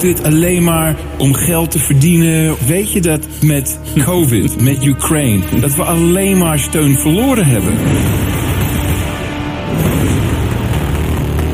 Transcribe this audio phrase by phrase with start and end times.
[0.00, 2.56] doet dit alleen maar om geld te verdienen.
[2.66, 7.72] Weet je dat met COVID, met Ukraine, dat we alleen maar steun verloren hebben?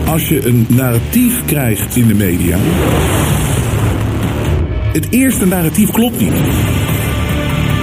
[0.06, 2.56] Als je een narratief krijgt in de media.
[4.92, 6.34] Het eerste narratief klopt niet.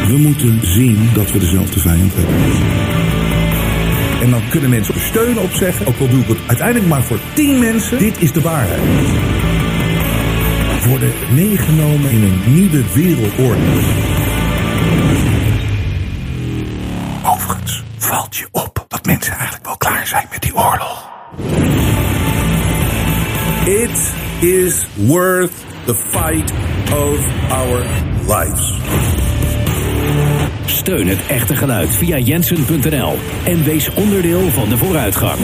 [0.07, 2.35] We moeten zien dat we dezelfde vijand hebben.
[4.21, 7.20] En dan kunnen mensen steun op zeggen, ook al doe ik het uiteindelijk maar voor
[7.34, 7.98] tien mensen.
[7.98, 9.41] Dit is de waarheid.
[10.88, 13.62] Worden meegenomen in een nieuwe wereldorde.
[17.26, 21.09] Overigens valt je op dat mensen eigenlijk wel klaar zijn met die oorlog.
[23.65, 25.52] It is worth
[25.85, 26.52] the fight
[26.91, 27.20] of
[27.52, 27.85] our
[28.27, 28.74] lives.
[30.65, 35.40] Steun het echte geluid via jensen.nl en wees onderdeel van de vooruitgang.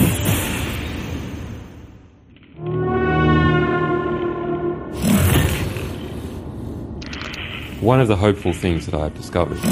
[7.88, 9.62] One of the hopeful things that I've discovered is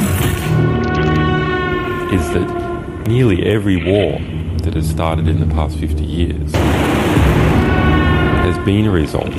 [2.32, 4.12] that nearly every war
[4.62, 6.50] that has started in the past 50 years
[8.40, 9.34] has been a result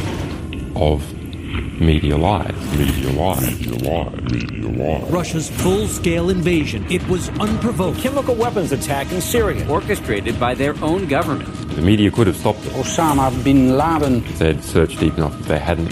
[0.75, 1.11] of
[1.81, 2.53] media lies.
[2.78, 3.42] Media lies.
[3.42, 4.31] Media lies.
[4.31, 5.11] Media lies.
[5.11, 6.86] Russia's full-scale invasion.
[6.92, 7.98] It was unprovoked.
[7.98, 11.52] Chemical weapons attack in Syria, orchestrated by their own government.
[11.75, 14.17] The media could have stopped it Osama bin Laden.
[14.17, 15.92] if they'd searched deep enough, if they hadn't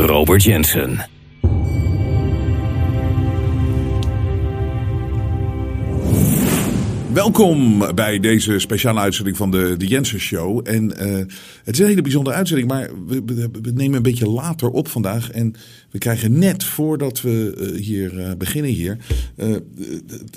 [0.00, 1.08] Robert Jensen.
[7.12, 10.60] Welkom bij deze speciale uitzending van de, de Jensen Show.
[10.68, 11.16] En eh,
[11.64, 14.88] het is een hele bijzondere uitzending, maar we, we, we nemen een beetje later op
[14.88, 15.30] vandaag.
[15.30, 15.54] En
[15.90, 18.96] we krijgen net voordat we eh, hier eh, beginnen hier,
[19.36, 19.48] eh,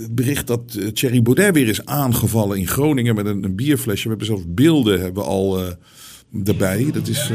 [0.02, 4.04] het bericht dat Thierry Baudet weer is aangevallen in Groningen met een, een bierflesje.
[4.04, 5.72] We hebben zelfs beelden hebben we al eh,
[6.46, 6.90] erbij.
[6.94, 7.32] Dat is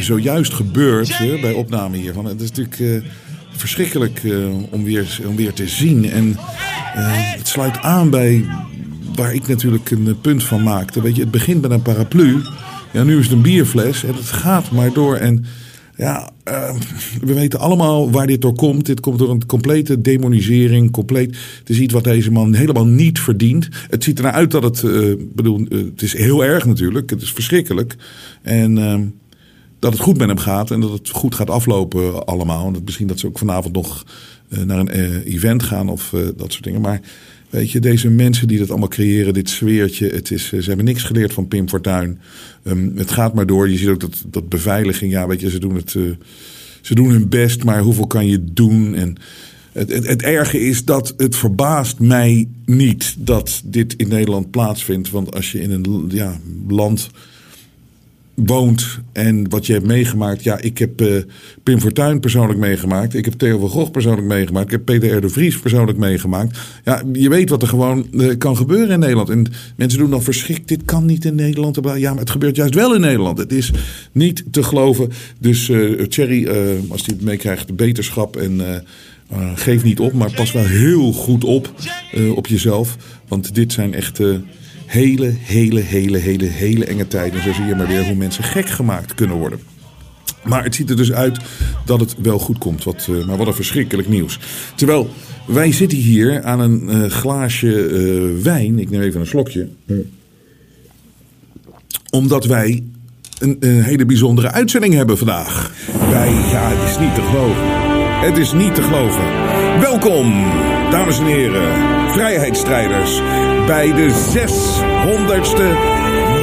[0.00, 2.24] zojuist gebeurd hè, bij opname hiervan.
[2.24, 3.10] Het is natuurlijk eh,
[3.50, 4.32] verschrikkelijk eh,
[4.70, 6.10] om, weer, om weer te zien.
[6.10, 6.36] En
[6.94, 8.44] eh, het sluit aan bij
[9.14, 11.02] waar ik natuurlijk een eh, punt van maakte.
[11.02, 12.42] Weet je, het begint met een paraplu.
[12.92, 15.16] Ja, nu is het een bierfles en het gaat maar door.
[15.16, 15.44] En
[15.96, 16.74] ja, eh,
[17.20, 18.86] we weten allemaal waar dit door komt.
[18.86, 20.90] Dit komt door een complete demonisering.
[20.90, 23.68] Compleet, het is iets wat deze man helemaal niet verdient.
[23.90, 27.10] Het ziet ernaar uit dat het, eh, bedoel, eh, het is heel erg natuurlijk.
[27.10, 27.96] Het is verschrikkelijk.
[28.42, 28.98] En eh,
[29.78, 32.66] dat het goed met hem gaat en dat het goed gaat aflopen allemaal.
[32.66, 34.04] En dat misschien dat ze ook vanavond nog
[34.48, 36.80] eh, naar een eh, event gaan of eh, dat soort dingen.
[36.80, 37.00] Maar
[37.50, 41.02] weet je, deze mensen die dat allemaal creëren, dit sfeertje, het is, ze hebben niks
[41.02, 42.18] geleerd van Pim Fortuyn.
[42.62, 43.70] Ehm, het gaat maar door.
[43.70, 45.90] Je ziet ook dat, dat beveiliging, ja, weet je, ze doen het,
[46.80, 48.94] ze doen hun best, maar hoeveel kan je doen?
[48.94, 49.16] En
[49.72, 55.10] het, het, het erge is dat het verbaast mij niet dat dit in Nederland plaatsvindt.
[55.10, 57.10] Want als je in een ja, land
[58.46, 60.42] woont en wat je hebt meegemaakt.
[60.42, 61.16] Ja, ik heb eh,
[61.62, 63.14] Pim Fortuyn persoonlijk meegemaakt.
[63.14, 64.66] Ik heb Theo van Gogh persoonlijk meegemaakt.
[64.66, 65.20] Ik heb Peter R.
[65.20, 66.58] de Vries persoonlijk meegemaakt.
[66.84, 69.28] Ja, je weet wat er gewoon eh, kan gebeuren in Nederland.
[69.28, 70.68] En mensen doen dan verschrikt.
[70.68, 71.78] Dit kan niet in Nederland.
[71.96, 73.38] Ja, maar het gebeurt juist wel in Nederland.
[73.38, 73.70] Het is
[74.12, 75.08] niet te geloven.
[75.38, 76.48] Dus eh Thierry,
[76.88, 78.84] als hij het meekrijgt, beterschap en...
[79.54, 81.72] geef niet op, maar pas wel heel goed op
[82.34, 82.96] op jezelf.
[83.28, 84.20] Want dit zijn echt
[84.88, 87.42] hele, hele, hele, hele, hele enge tijden.
[87.42, 89.60] Zo zie je maar weer hoe mensen gek gemaakt kunnen worden.
[90.44, 91.38] Maar het ziet er dus uit
[91.84, 92.84] dat het wel goed komt.
[92.84, 94.38] Wat, eh, maar wat een verschrikkelijk nieuws.
[94.74, 95.10] Terwijl
[95.46, 98.78] wij zitten hier aan een eh, glaasje eh, wijn.
[98.78, 99.68] Ik neem even een slokje.
[102.10, 102.82] Omdat wij
[103.38, 105.72] een, een hele bijzondere uitzending hebben vandaag.
[106.10, 107.86] Wij, ja, het is niet te geloven.
[108.20, 109.24] Het is niet te geloven.
[109.80, 110.32] Welkom,
[110.90, 113.22] dames en heren, vrijheidsstrijders,
[113.66, 115.66] bij de 600ste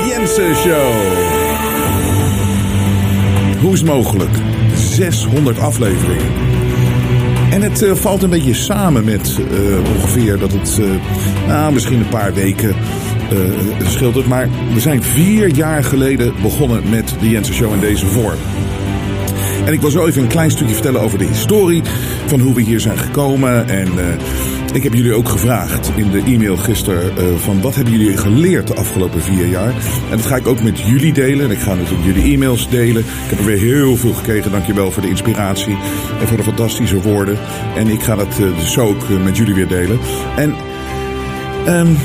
[0.07, 0.93] Jensen Show.
[3.61, 4.29] Hoe is mogelijk?
[4.75, 6.31] 600 afleveringen.
[7.51, 11.99] En het eh, valt een beetje samen met eh, ongeveer dat het, eh, nou, misschien
[11.99, 12.75] een paar weken
[13.83, 14.27] scheelt het.
[14.27, 18.37] Maar we zijn vier jaar geleden begonnen met de Jensen Show in deze vorm.
[19.65, 21.81] En ik wil zo even een klein stukje vertellen over de historie
[22.25, 23.69] van hoe we hier zijn gekomen.
[23.69, 23.89] En
[24.73, 28.67] Ik heb jullie ook gevraagd in de e-mail gisteren uh, van wat hebben jullie geleerd
[28.67, 29.73] de afgelopen vier jaar.
[30.09, 31.45] En dat ga ik ook met jullie delen.
[31.45, 33.01] En ik ga natuurlijk jullie e-mails delen.
[33.01, 34.51] Ik heb er weer heel veel gekregen.
[34.51, 35.77] Dankjewel voor de inspiratie
[36.19, 37.37] en voor de fantastische woorden.
[37.75, 39.99] En ik ga dat uh, dus ook uh, met jullie weer delen.
[40.35, 40.49] En
[41.67, 41.97] um,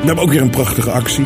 [0.00, 1.24] we hebben ook weer een prachtige actie.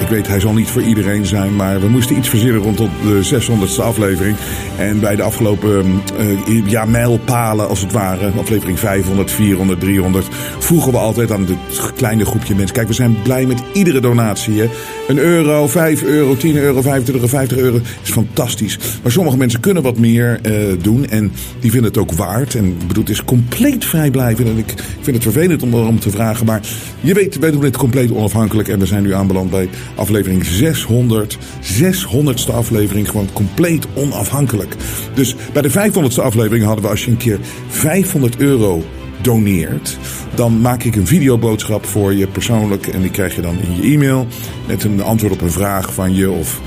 [0.00, 3.40] Ik weet, hij zal niet voor iedereen zijn, maar we moesten iets verzinnen rondom de
[3.40, 4.36] 600ste aflevering.
[4.78, 6.02] En bij de afgelopen
[6.48, 10.26] uh, ja, mijlpalen, als het ware, aflevering 500, 400, 300,
[10.58, 12.74] vroegen we altijd aan het kleine groepje mensen.
[12.74, 14.60] Kijk, we zijn blij met iedere donatie.
[14.60, 14.68] Hè?
[15.08, 18.78] Een euro, 5 euro, 10 euro, 25 euro, 50 euro is fantastisch.
[19.02, 22.54] Maar sommige mensen kunnen wat meer uh, doen en die vinden het ook waard.
[22.54, 24.48] En bedoel, het is compleet vrijblijvend.
[24.48, 26.60] En ik, ik vind het vervelend om erom te vragen, maar
[27.00, 28.68] je weet, wij doen dit compleet onafhankelijk.
[28.68, 31.38] En we zijn nu aanbeland bij aflevering 600.
[31.62, 34.76] 600ste aflevering, gewoon compleet onafhankelijk.
[35.14, 37.38] Dus bij de 500ste aflevering hadden we als je een keer
[37.68, 38.84] 500 euro
[39.20, 39.98] doneert,
[40.34, 42.86] dan maak ik een videoboodschap voor je persoonlijk.
[42.86, 44.26] En die krijg je dan in je e-mail
[44.66, 46.60] met een antwoord op een vraag van je of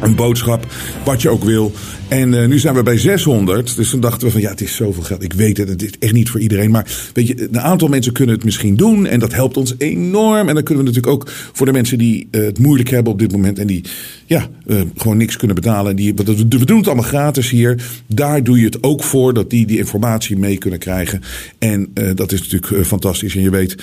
[0.00, 0.66] een boodschap,
[1.04, 1.72] wat je ook wil.
[2.08, 3.76] En uh, nu zijn we bij 600.
[3.76, 5.22] Dus toen dachten we van ja, het is zoveel geld.
[5.22, 6.70] Ik weet het, het is echt niet voor iedereen.
[6.70, 9.06] Maar weet je, een aantal mensen kunnen het misschien doen.
[9.06, 10.48] En dat helpt ons enorm.
[10.48, 13.18] En dan kunnen we natuurlijk ook voor de mensen die uh, het moeilijk hebben op
[13.18, 13.58] dit moment.
[13.58, 13.84] En die
[14.26, 15.90] ja, uh, gewoon niks kunnen betalen.
[15.90, 17.82] En die, we doen het allemaal gratis hier.
[18.06, 21.22] Daar doe je het ook voor dat die die informatie mee kunnen krijgen.
[21.58, 23.36] En dat is natuurlijk fantastisch.
[23.36, 23.76] En je weet,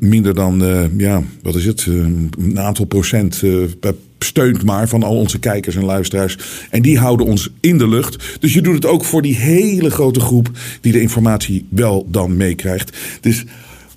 [0.00, 0.62] minder dan,
[0.96, 1.86] ja, wat is het?
[1.86, 3.42] een aantal procent
[3.80, 3.94] per
[4.24, 6.38] steunt maar van al onze kijkers en luisteraars.
[6.70, 8.38] En die houden ons in de lucht.
[8.40, 10.50] Dus je doet het ook voor die hele grote groep
[10.80, 12.98] die de informatie wel dan meekrijgt.
[13.20, 13.44] Dus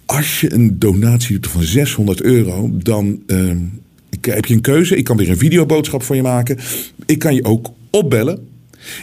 [0.05, 3.51] als je een donatie doet van 600 euro, dan uh,
[4.21, 4.95] heb je een keuze.
[4.95, 6.57] Ik kan weer een videoboodschap voor je maken.
[7.05, 8.52] Ik kan je ook opbellen.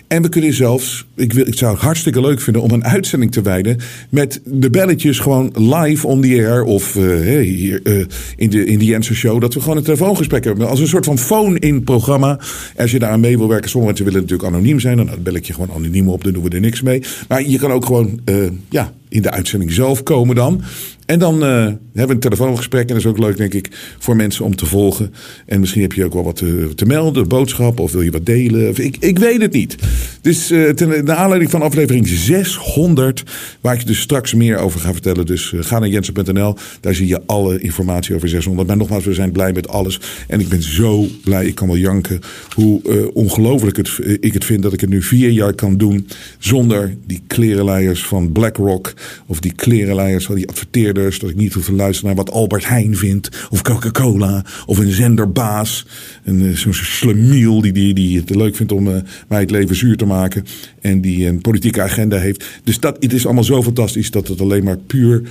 [0.07, 3.33] En we kunnen zelfs, ik, wil, ik zou het hartstikke leuk vinden om een uitzending
[3.33, 3.79] te wijden
[4.11, 8.05] met de belletjes gewoon live on the air of uh, hier uh,
[8.37, 9.41] in de, in de Jensen Show.
[9.41, 12.39] Dat we gewoon een telefoongesprek hebben als een soort van phone-in programma.
[12.77, 14.97] Als je daar aan mee wil werken, sommige mensen willen natuurlijk anoniem zijn.
[14.97, 17.03] Dan bel ik je gewoon anoniem op, dan doen we er niks mee.
[17.29, 20.63] Maar je kan ook gewoon, uh, ja, in de uitzending zelf komen dan.
[21.11, 22.81] En dan uh, hebben we een telefoongesprek.
[22.81, 23.69] En dat is ook leuk, denk ik,
[23.99, 25.15] voor mensen om te volgen.
[25.47, 27.81] En misschien heb je ook wel wat te, te melden, boodschap.
[27.81, 28.85] Of wil je wat delen.
[28.85, 29.77] Ik, ik weet het niet.
[30.21, 33.23] Dus uh, ten, naar aanleiding van aflevering 600.
[33.61, 35.27] Waar ik je dus straks meer over ga vertellen.
[35.27, 36.57] Dus ga naar jensen.nl.
[36.81, 38.69] Daar zie je alle informatie over 600.
[38.69, 40.01] Maar nogmaals, we zijn blij met alles.
[40.29, 41.47] En ik ben zo blij.
[41.47, 42.21] Ik kan wel janken.
[42.55, 43.79] Hoe ongelooflijk
[44.21, 46.09] ik het vind dat ik het nu vier jaar kan doen.
[46.39, 48.95] Zonder die klerenleiers van BlackRock.
[49.27, 50.99] Of die klerenleiers van die adverteerders.
[51.01, 53.47] Dat ik niet hoef te luisteren naar wat Albert Heijn vindt.
[53.51, 54.45] Of Coca-Cola.
[54.67, 55.87] Of een zenderbaas.
[56.25, 58.97] Een, zo'n slemiel die, die, die het leuk vindt om uh,
[59.29, 60.45] mij het leven zuur te maken.
[60.81, 62.45] En die een politieke agenda heeft.
[62.65, 65.23] Dus dat, het is allemaal zo fantastisch dat het alleen maar puur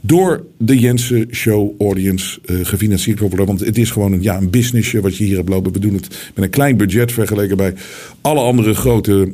[0.00, 3.36] door de Jensen Show Audience uh, gefinancierd wordt.
[3.36, 5.72] Want het is gewoon een, ja, een businessje wat je hier hebt lopen.
[5.72, 7.74] We doen het met een klein budget vergeleken bij
[8.20, 9.32] alle andere grote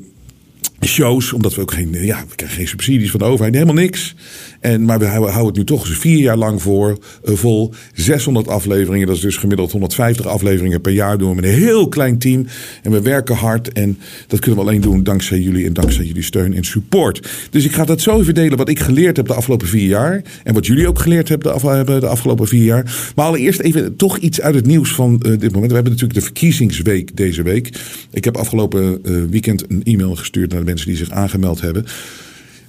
[0.85, 4.15] shows, omdat we ook geen, ja, we krijgen geen subsidies van de overheid, helemaal niks.
[4.61, 7.73] En, maar we houden het nu toch vier jaar lang voor, uh, vol.
[7.95, 11.89] 600 afleveringen, dat is dus gemiddeld 150 afleveringen per jaar doen we met een heel
[11.89, 12.47] klein team.
[12.83, 16.23] En we werken hard en dat kunnen we alleen doen dankzij jullie en dankzij jullie
[16.23, 17.29] steun en support.
[17.51, 20.23] Dus ik ga dat zo even delen wat ik geleerd heb de afgelopen vier jaar.
[20.45, 23.13] En wat jullie ook geleerd hebben de, de afgelopen vier jaar.
[23.15, 25.69] Maar allereerst even toch iets uit het nieuws van uh, dit moment.
[25.69, 27.71] We hebben natuurlijk de verkiezingsweek deze week.
[28.11, 29.01] Ik heb afgelopen
[29.31, 31.85] weekend een e-mail gestuurd naar de mensen die zich aangemeld hebben.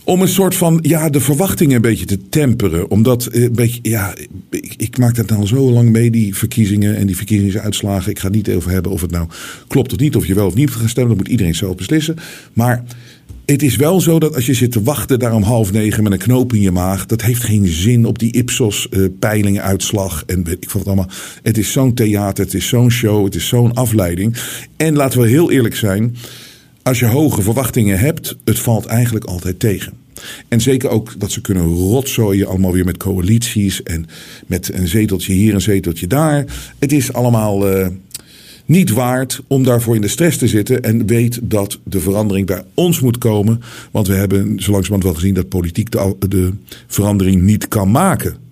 [0.03, 2.89] Om een soort van, ja, de verwachtingen een beetje te temperen.
[2.91, 4.15] Omdat, een beetje, ja,
[4.49, 8.11] ik, ik maak dat nou zo lang mee, die verkiezingen en die verkiezingsuitslagen.
[8.11, 9.27] Ik ga het niet over hebben of het nou
[9.67, 11.15] klopt of niet, of je wel of niet gaat stemmen.
[11.15, 12.15] Dat moet iedereen zelf beslissen.
[12.53, 12.83] Maar
[13.45, 16.11] het is wel zo dat als je zit te wachten daar om half negen met
[16.11, 17.05] een knoop in je maag.
[17.05, 20.23] Dat heeft geen zin op die Ipsos uh, peilingen uitslag.
[20.25, 21.15] En weet ik vond het allemaal.
[21.43, 24.37] Het is zo'n theater, het is zo'n show, het is zo'n afleiding.
[24.75, 26.15] En laten we heel eerlijk zijn.
[26.87, 29.93] Als je hoge verwachtingen hebt, het valt eigenlijk altijd tegen.
[30.47, 34.05] En zeker ook dat ze kunnen rotzooien, allemaal weer met coalities en
[34.45, 36.45] met een zeteltje hier, een zeteltje daar.
[36.79, 37.87] Het is allemaal uh,
[38.65, 40.83] niet waard om daarvoor in de stress te zitten.
[40.83, 43.61] En weet dat de verandering bij ons moet komen.
[43.91, 46.53] Want we hebben zo langzamerhand wel gezien dat politiek de
[46.87, 48.46] verandering niet kan maken.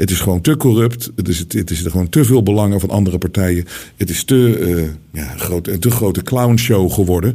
[0.00, 1.10] Het is gewoon te corrupt.
[1.16, 3.64] Het is, het is er gewoon te veel belangen van andere partijen.
[3.96, 7.34] Het is te, uh, ja, een te grote clownshow geworden.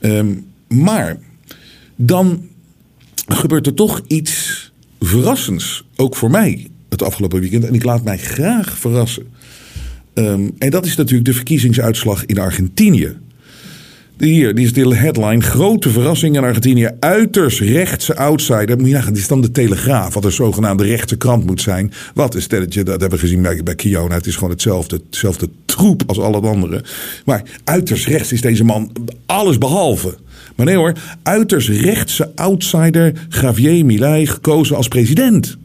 [0.00, 1.18] Um, maar
[1.96, 2.48] dan
[3.26, 5.84] gebeurt er toch iets verrassends.
[5.96, 7.64] Ook voor mij het afgelopen weekend.
[7.64, 9.26] En ik laat mij graag verrassen.
[10.14, 13.16] Um, en dat is natuurlijk de verkiezingsuitslag in Argentinië.
[14.18, 15.40] Hier, die is de headline.
[15.40, 16.90] Grote verrassing in Argentinië.
[17.00, 18.78] Uiterst rechtse outsider.
[18.78, 20.14] Moet dit is dan de Telegraaf.
[20.14, 21.92] Wat een zogenaamde rechtse krant moet zijn.
[22.14, 24.14] Wat is stelletje, dat hebben we gezien bij, bij Kiona.
[24.14, 26.84] Het is gewoon hetzelfde, hetzelfde troep als al het andere.
[27.24, 28.92] Maar uiterst rechts is deze man
[29.26, 30.14] alles behalve.
[30.56, 30.92] Maar nee hoor,
[31.22, 35.56] uiterst rechtse outsider Javier Milei gekozen als president.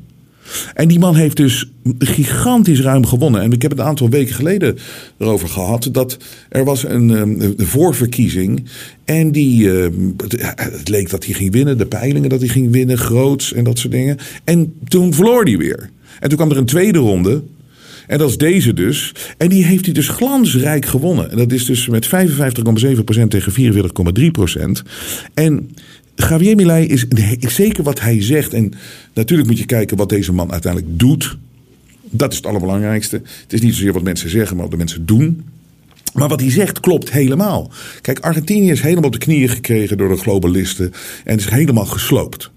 [0.74, 3.42] En die man heeft dus gigantisch ruim gewonnen.
[3.42, 4.78] En ik heb het een aantal weken geleden
[5.18, 5.90] erover gehad.
[5.92, 6.18] Dat
[6.50, 8.66] er was een, een voorverkiezing.
[9.06, 9.90] En die, eh,
[10.56, 11.78] het leek dat hij ging winnen.
[11.78, 12.98] De peilingen dat hij ging winnen.
[12.98, 14.18] Groots en dat soort dingen.
[14.44, 15.90] En toen verloor hij weer.
[16.20, 17.42] En toen kwam er een tweede ronde.
[18.08, 19.14] En dat is deze dus.
[19.38, 21.32] En die heeft hij dus glansrijk gewonnen.
[21.32, 24.82] En dat is dus met 55,7% tegen 44,3%.
[25.34, 25.70] En
[26.16, 27.06] Javier Milei is
[27.56, 28.54] zeker wat hij zegt.
[28.54, 28.74] En
[29.14, 31.38] natuurlijk moet je kijken wat deze man uiteindelijk doet.
[32.10, 33.22] Dat is het allerbelangrijkste.
[33.42, 35.44] Het is niet zozeer wat mensen zeggen, maar wat de mensen doen.
[36.14, 37.72] Maar wat hij zegt klopt helemaal.
[38.02, 40.94] Kijk, Argentinië is helemaal op de knieën gekregen door de globalisten.
[41.24, 42.52] En is helemaal gesloopt.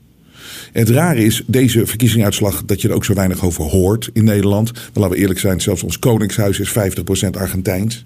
[0.73, 4.73] het rare is, deze verkiezingsuitslag, dat je er ook zo weinig over hoort in Nederland.
[4.73, 6.73] Maar laten we eerlijk zijn, zelfs ons koningshuis is
[7.27, 8.05] 50% Argentijns.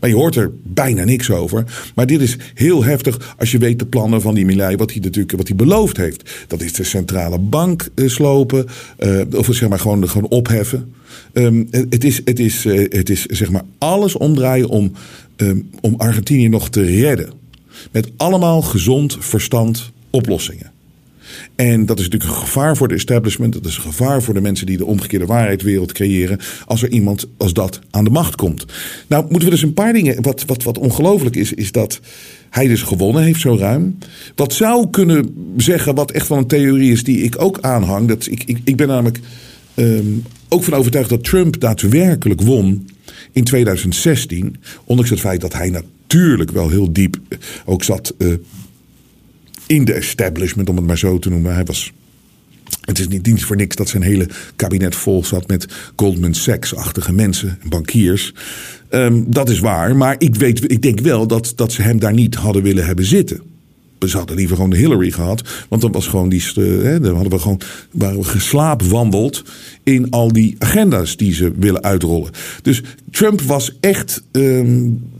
[0.00, 1.64] Maar je hoort er bijna niks over.
[1.94, 5.00] Maar dit is heel heftig als je weet de plannen van die Milei, wat hij
[5.00, 6.30] natuurlijk wat hij beloofd heeft.
[6.46, 8.66] Dat is de centrale bank uh, slopen,
[8.98, 10.94] uh, of zeg maar gewoon, gewoon opheffen.
[11.32, 14.92] Um, het, is, het, is, uh, het is zeg maar alles omdraaien om,
[15.36, 17.30] um, om Argentinië nog te redden.
[17.90, 20.75] Met allemaal gezond verstand oplossingen.
[21.54, 23.52] En dat is natuurlijk een gevaar voor de establishment.
[23.52, 26.38] Dat is een gevaar voor de mensen die de omgekeerde waarheidswereld creëren.
[26.64, 28.64] Als er iemand als dat aan de macht komt.
[29.06, 30.22] Nou, moeten we dus een paar dingen.
[30.22, 32.00] Wat, wat, wat ongelooflijk is, is dat
[32.50, 33.98] hij dus gewonnen heeft zo ruim.
[34.34, 38.08] Wat zou kunnen zeggen, wat echt wel een theorie is die ik ook aanhang.
[38.08, 39.20] Dat ik, ik, ik ben namelijk
[39.74, 42.88] um, ook van overtuigd dat Trump daadwerkelijk won
[43.32, 44.56] in 2016.
[44.84, 47.16] Ondanks het feit dat hij natuurlijk wel heel diep
[47.64, 48.14] ook zat.
[48.18, 48.34] Uh,
[49.66, 51.54] in de establishment, om het maar zo te noemen.
[51.54, 51.92] Hij was.
[52.80, 57.58] Het is niet voor niks dat zijn hele kabinet vol zat met Goldman Sachs-achtige mensen,
[57.68, 58.34] bankiers.
[58.90, 62.12] Um, dat is waar, maar ik, weet, ik denk wel dat, dat ze hem daar
[62.12, 63.40] niet hadden willen hebben zitten.
[63.98, 65.48] Ze hadden liever gewoon de Hillary gehad.
[65.68, 66.42] Want dan was gewoon die.
[66.54, 67.60] Hè, dan hadden we gewoon.
[67.90, 69.44] waren we geslaapwandeld.
[69.82, 72.30] in al die agenda's die ze willen uitrollen.
[72.62, 74.22] Dus Trump was echt.
[74.32, 75.14] Um,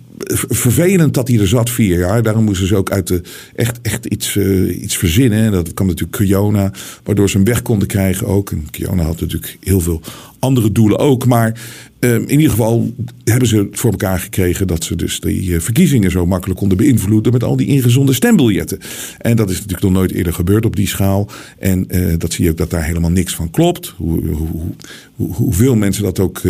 [0.48, 2.22] vervelend dat hij er zat vier jaar.
[2.22, 3.20] Daarom moesten ze ook uit de,
[3.54, 5.44] echt, echt iets, uh, iets verzinnen.
[5.44, 6.72] En dat kwam natuurlijk Kiona,
[7.04, 8.50] waardoor ze hem weg konden krijgen ook.
[8.50, 10.00] En Kiona had natuurlijk heel veel
[10.38, 11.26] andere doelen ook.
[11.26, 11.60] Maar
[12.00, 12.92] uh, in ieder geval
[13.24, 16.78] hebben ze het voor elkaar gekregen dat ze dus die uh, verkiezingen zo makkelijk konden
[16.78, 18.78] beïnvloeden met al die ingezonde stembiljetten.
[19.18, 21.30] En dat is natuurlijk nog nooit eerder gebeurd op die schaal.
[21.58, 23.94] En dat zie je ook dat daar helemaal niks van klopt.
[23.96, 26.42] Hoe, hoe, hoeveel mensen dat ook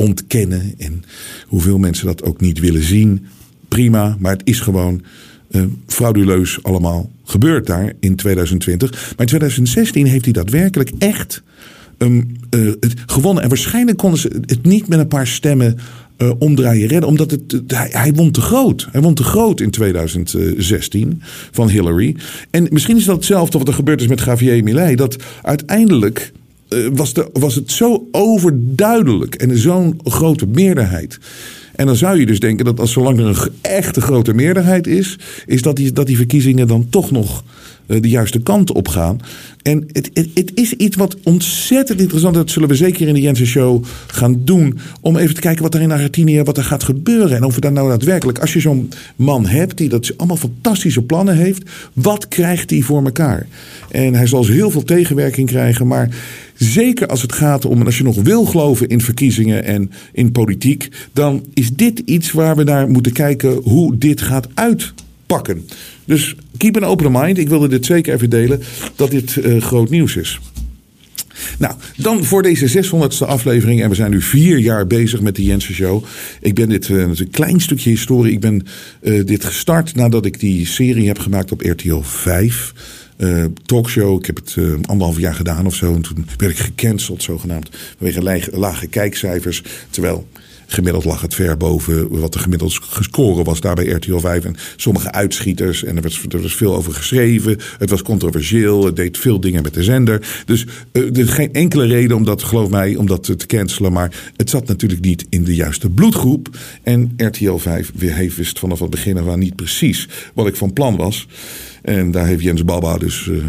[0.00, 0.74] ontkennen.
[0.78, 1.02] En
[1.46, 3.26] hoeveel mensen dat ook niet willen zien.
[3.68, 5.02] Prima, maar het is gewoon
[5.50, 8.90] uh, frauduleus allemaal gebeurd daar in 2020.
[8.90, 11.42] Maar in 2016 heeft hij daadwerkelijk echt
[11.98, 12.22] uh,
[12.80, 13.42] het gewonnen.
[13.42, 15.78] En waarschijnlijk konden ze het niet met een paar stemmen
[16.18, 17.08] uh, omdraaien redden.
[17.08, 18.88] Omdat het, hij, hij, won te groot.
[18.90, 22.16] Hij won te groot in 2016 van Hillary.
[22.50, 24.94] En misschien is dat hetzelfde wat er gebeurd is met Javier Milei.
[24.96, 26.32] Dat uiteindelijk
[26.92, 31.18] was, de, was het zo overduidelijk en zo'n grote meerderheid.
[31.74, 35.18] En dan zou je dus denken dat als zolang er een echte grote meerderheid is,
[35.46, 37.44] is dat die, dat die verkiezingen dan toch nog
[37.98, 39.20] de juiste kant op gaan.
[39.62, 42.40] En het, het, is iets wat ontzettend interessant is.
[42.40, 44.78] Dat zullen we zeker in de Jensen Show gaan doen.
[45.00, 47.36] Om even te kijken wat er in Argentinië wat er gaat gebeuren.
[47.36, 51.02] En of we daar nou daadwerkelijk, als je zo'n man hebt die dat allemaal fantastische
[51.02, 51.62] plannen heeft.
[51.92, 53.46] Wat krijgt hij voor elkaar?
[53.90, 55.86] En hij zal heel veel tegenwerking krijgen.
[55.86, 56.08] Maar
[56.54, 60.32] zeker als het gaat om, en als je nog wil geloven in verkiezingen en in
[60.32, 60.88] politiek.
[61.12, 65.66] Dan is dit iets waar we naar moeten kijken hoe dit gaat uitpakken.
[66.10, 67.38] Dus keep an open mind.
[67.38, 68.62] Ik wilde dit zeker even delen
[68.96, 70.40] dat dit uh, groot nieuws is.
[71.58, 73.82] Nou, dan voor deze 600ste aflevering.
[73.82, 76.04] En we zijn nu vier jaar bezig met de Jensen Show.
[76.40, 78.32] Ik ben dit, uh, een klein stukje historie.
[78.32, 78.66] Ik ben
[79.02, 82.72] uh, dit gestart nadat ik die serie heb gemaakt op RTL 5.
[83.18, 84.18] Uh, talkshow.
[84.18, 85.94] Ik heb het anderhalf jaar gedaan of zo.
[85.94, 87.68] En toen werd ik gecanceld, zogenaamd.
[87.98, 89.62] Vanwege lage kijkcijfers.
[89.90, 90.28] Terwijl
[90.72, 94.44] Gemiddeld lag het ver boven wat de gemiddeld gescoren was daar bij RTL 5.
[94.44, 95.84] En sommige uitschieters.
[95.84, 97.58] En er was, er veel over geschreven.
[97.78, 98.84] Het was controversieel.
[98.84, 100.42] Het deed veel dingen met de zender.
[100.44, 103.92] Dus uh, er is geen enkele reden om dat, geloof mij, om dat te cancelen.
[103.92, 106.48] Maar het zat natuurlijk niet in de juiste bloedgroep.
[106.82, 110.72] En RTL 5 heeft wist vanaf het begin af aan niet precies wat ik van
[110.72, 111.26] plan was.
[111.82, 113.26] En daar heeft Jens Baba dus...
[113.26, 113.44] Uh,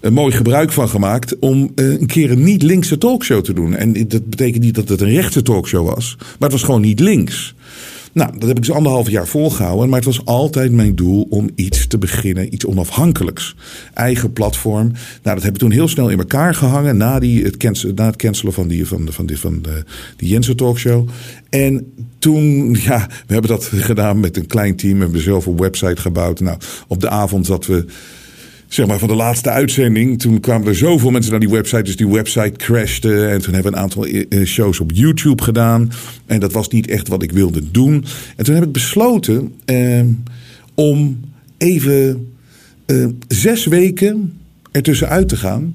[0.00, 3.74] een mooi gebruik van gemaakt om uh, een keer een niet-linkse talkshow te doen.
[3.74, 7.00] En dat betekent niet dat het een rechtse talkshow was, maar het was gewoon niet
[7.00, 7.54] links.
[8.12, 9.88] Nou, dat heb ik dus anderhalf jaar volgehouden.
[9.88, 13.54] Maar het was altijd mijn doel om iets te beginnen, iets onafhankelijks.
[13.94, 14.86] Eigen platform.
[14.88, 18.06] Nou, dat hebben we toen heel snel in elkaar gehangen na, die, het, cancelen, na
[18.06, 19.84] het cancelen van die, van, de- van, die, van de,
[20.16, 21.08] die Jensen Talkshow.
[21.50, 24.94] En toen, ja, we hebben dat gedaan met een klein team.
[24.96, 26.40] We hebben zelf een website gebouwd.
[26.40, 27.84] Nou, op de avond dat we
[28.68, 30.20] zeg maar, van de laatste uitzending.
[30.20, 31.82] Toen kwamen er zoveel mensen naar die website.
[31.82, 33.26] Dus die website crashte.
[33.26, 35.90] En toen hebben we een aantal eh, shows op YouTube gedaan.
[36.26, 38.04] En dat was niet echt wat ik wilde doen.
[38.36, 40.00] En toen heb ik besloten eh,
[40.74, 41.20] om
[41.58, 42.28] even
[42.86, 44.38] eh, zes weken
[44.70, 45.74] ertussenuit te gaan.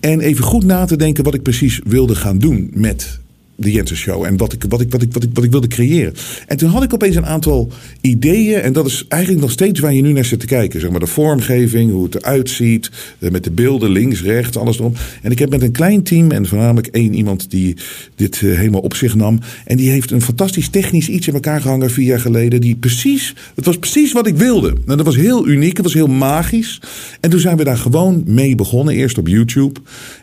[0.00, 3.20] En even goed na te denken wat ik precies wilde gaan doen met
[3.56, 4.24] de Jensen Show.
[4.24, 6.14] En wat ik, wat, ik, wat, ik, wat, ik, wat ik wilde creëren.
[6.46, 8.60] En toen had ik opeens een aantal ideeën.
[8.60, 10.80] En dat is eigenlijk nog steeds waar je nu naar zit te kijken.
[10.80, 12.90] Zeg maar de vormgeving, hoe het eruit ziet.
[13.18, 14.92] eh, Met de beelden links, rechts, alles erom.
[15.22, 17.76] En ik heb met een klein team en voornamelijk één iemand die
[18.14, 19.38] dit eh, helemaal op zich nam.
[19.64, 22.60] En die heeft een fantastisch technisch iets in elkaar gehangen vier jaar geleden.
[22.60, 24.68] Die precies, het was precies wat ik wilde.
[24.86, 26.80] En dat was heel uniek, het was heel magisch.
[27.20, 28.94] En toen zijn we daar gewoon mee begonnen.
[28.94, 29.80] Eerst op YouTube.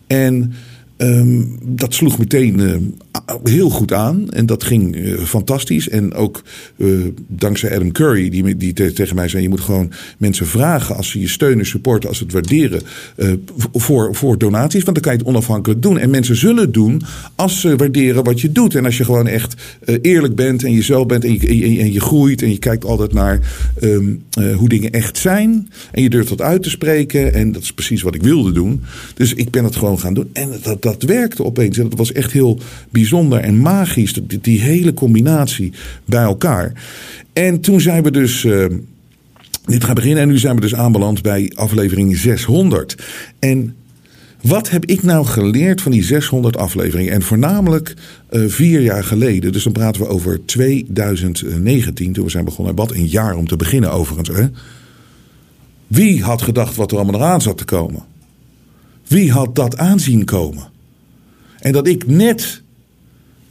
[0.07, 0.53] En
[0.99, 2.77] Ehm, dat sloeg meteen a-
[3.43, 4.29] heel goed aan.
[4.29, 5.89] En dat ging eh, fantastisch.
[5.89, 6.43] En ook
[6.77, 6.87] eh,
[7.27, 11.09] dankzij Adam Curry, die, die te- tegen mij zei: je moet gewoon mensen vragen als
[11.09, 12.81] ze je steunen, supporten, als ze het waarderen.
[13.15, 13.31] eh,
[13.73, 14.83] voor, voor donaties.
[14.83, 15.97] Want dan kan je het onafhankelijk doen.
[15.97, 17.01] En mensen zullen het doen
[17.35, 18.75] als ze waarderen wat je doet.
[18.75, 19.53] En als je gewoon echt
[20.01, 22.41] eerlijk bent en jezelf bent en je, en, je, en je groeit.
[22.41, 23.39] En je kijkt altijd naar
[23.81, 25.69] ehm, eh, hoe dingen echt zijn.
[25.91, 27.33] En je durft dat uit te spreken.
[27.33, 28.81] En dat is precies wat ik wilde doen.
[29.13, 30.29] Dus ik ben het gewoon gaan doen.
[30.33, 31.77] En dat, dat werkte opeens.
[31.77, 32.59] En dat was echt heel
[32.89, 34.13] bijzonder en magisch.
[34.41, 35.73] Die, hele combinatie
[36.05, 36.73] bij elkaar.
[37.33, 38.43] En toen zijn we dus.
[38.43, 38.65] eh,
[39.69, 40.21] dit gaan beginnen.
[40.21, 42.95] En nu zijn we dus aanbeland bij aflevering 600.
[43.39, 43.75] En
[44.41, 47.13] wat heb ik nou geleerd van die 600 afleveringen?
[47.13, 47.93] En voornamelijk
[48.29, 49.51] eh, vier jaar geleden.
[49.51, 52.75] Dus dan praten we over 2019, toen we zijn begonnen.
[52.75, 54.37] Wat een jaar om te beginnen overigens.
[54.37, 54.45] Hè?
[55.87, 58.03] Wie had gedacht wat er allemaal eraan zat te komen?
[59.07, 60.67] Wie had dat aanzien komen?
[61.59, 62.61] En dat ik net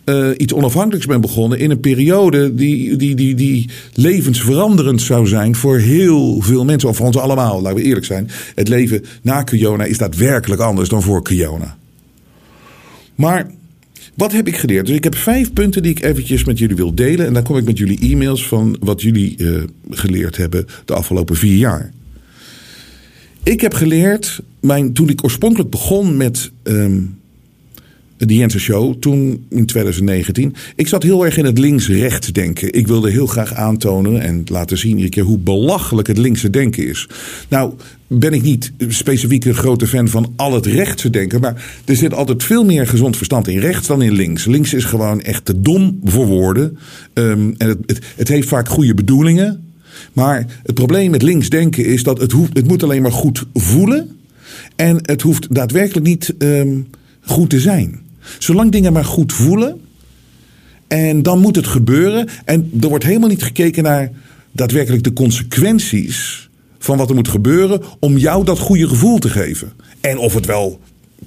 [0.09, 5.55] eh, iets onafhankelijks ben begonnen in een periode die, die, die, die levensveranderend zou zijn
[5.55, 6.89] voor heel veel mensen.
[6.89, 8.31] Of voor ons allemaal, laten we eerlijk zijn.
[8.55, 11.77] Het leven na Kiona is daadwerkelijk anders dan voor Kiona.
[13.15, 13.51] Maar
[14.15, 14.87] wat heb ik geleerd?
[14.87, 17.27] Dus ik heb vijf punten die ik eventjes met jullie wil delen.
[17.27, 21.37] En dan kom ik met jullie e-mails van wat jullie eh, geleerd hebben de afgelopen
[21.37, 21.93] vier jaar.
[23.43, 27.01] Ik heb geleerd, mijn, toen ik oorspronkelijk begon met ehm,
[28.19, 30.55] de Jensen Show, toen in 2019.
[30.77, 32.73] Ik zat heel erg in het links-rechts denken.
[32.73, 36.87] Ik wilde heel graag aantonen en laten zien iedere keer hoe belachelijk het linkse denken
[36.89, 37.09] is.
[37.49, 37.73] Nou,
[38.07, 41.41] ben ik niet specifiek een grote fan van al het rechtse denken.
[41.41, 44.45] Maar er zit altijd veel meer gezond verstand in rechts dan in links.
[44.45, 46.79] Links is gewoon echt te dom voor woorden.
[47.13, 49.63] Ehm, en het, het, het heeft vaak goede bedoelingen.
[50.13, 53.45] Maar het probleem met links denken is dat het, hoeft, het moet alleen maar goed
[53.55, 54.09] voelen.
[54.77, 56.79] En het hoeft daadwerkelijk niet ehm,
[57.21, 58.01] goed te zijn.
[58.39, 59.81] Zolang dingen maar goed voelen.
[60.89, 62.29] En dan moet het gebeuren.
[62.45, 64.11] En er wordt helemaal niet gekeken naar
[64.53, 69.73] daadwerkelijk de consequenties van wat er moet gebeuren om jou dat goede gevoel te geven.
[70.01, 70.81] En of het wel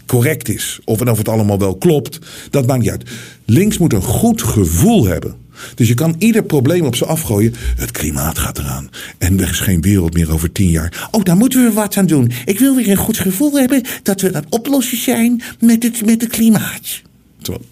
[0.06, 3.10] correct is, of, of het allemaal wel klopt, dat maakt niet uit.
[3.46, 5.36] Links moet een goed gevoel hebben.
[5.76, 7.54] Dus je kan ieder probleem op ze afgooien.
[7.76, 8.90] Het klimaat gaat eraan.
[9.18, 11.08] En er is geen wereld meer over tien jaar.
[11.12, 12.32] Oh, daar moeten we wat aan doen.
[12.46, 16.06] Ik wil weer een goed gevoel hebben dat we aan het oplossen zijn met het,
[16.06, 17.02] met het klimaat.
[17.42, 17.66] Terwijl,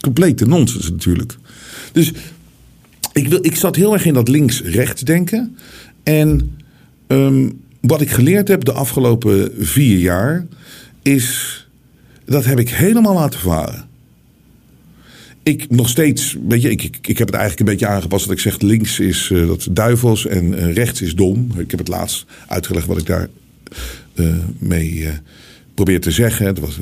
[0.00, 1.36] complete nonsens natuurlijk.
[1.92, 2.12] Dus
[3.12, 5.56] ik, wil, ik zat heel erg in dat links-rechts denken.
[6.02, 6.56] En
[7.06, 7.50] ehm,
[7.80, 10.46] wat ik geleerd heb de afgelopen vier jaar
[11.02, 11.66] is.
[12.24, 13.87] Dat heb ik helemaal laten varen.
[15.48, 18.24] Ik nog steeds, weet je, ik, ik, ik heb het eigenlijk een beetje aangepast.
[18.24, 21.50] Dat ik zeg links is eh, dat duivels en eh, rechts is dom.
[21.56, 23.28] Ik heb het laatst uitgelegd wat ik daar
[24.14, 24.26] eh,
[24.58, 25.08] mee
[25.74, 26.46] probeer te zeggen.
[26.46, 26.78] Het was,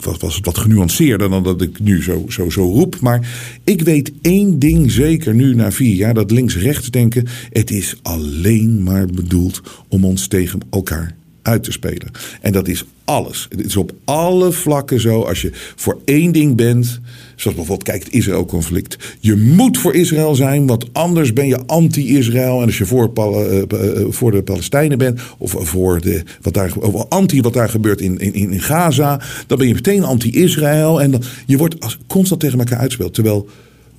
[0.00, 3.00] was, was het wat genuanceerder dan dat ik nu zo, zo, zo roep.
[3.00, 3.28] Maar
[3.64, 6.14] ik weet één ding zeker nu na vier jaar.
[6.14, 7.26] Dat links-rechts denken.
[7.52, 12.10] Het is alleen maar bedoeld om ons tegen elkaar uit te spelen.
[12.40, 13.46] En dat is alles.
[13.48, 15.22] Het is op alle vlakken zo.
[15.22, 17.00] Als je voor één ding bent,
[17.36, 19.16] zoals bijvoorbeeld, kijk, het Israël-conflict.
[19.20, 22.60] Je moet voor Israël zijn, want anders ben je anti-Israël.
[22.60, 26.72] En als je voor, eh, eh, voor de Palestijnen bent, of voor de, wat daar,
[26.76, 31.02] of anti wat daar gebeurt in, in, in Gaza, dan ben je meteen anti-Israël.
[31.02, 33.14] En dan, je wordt als, constant tegen elkaar uitspeeld.
[33.14, 33.48] Terwijl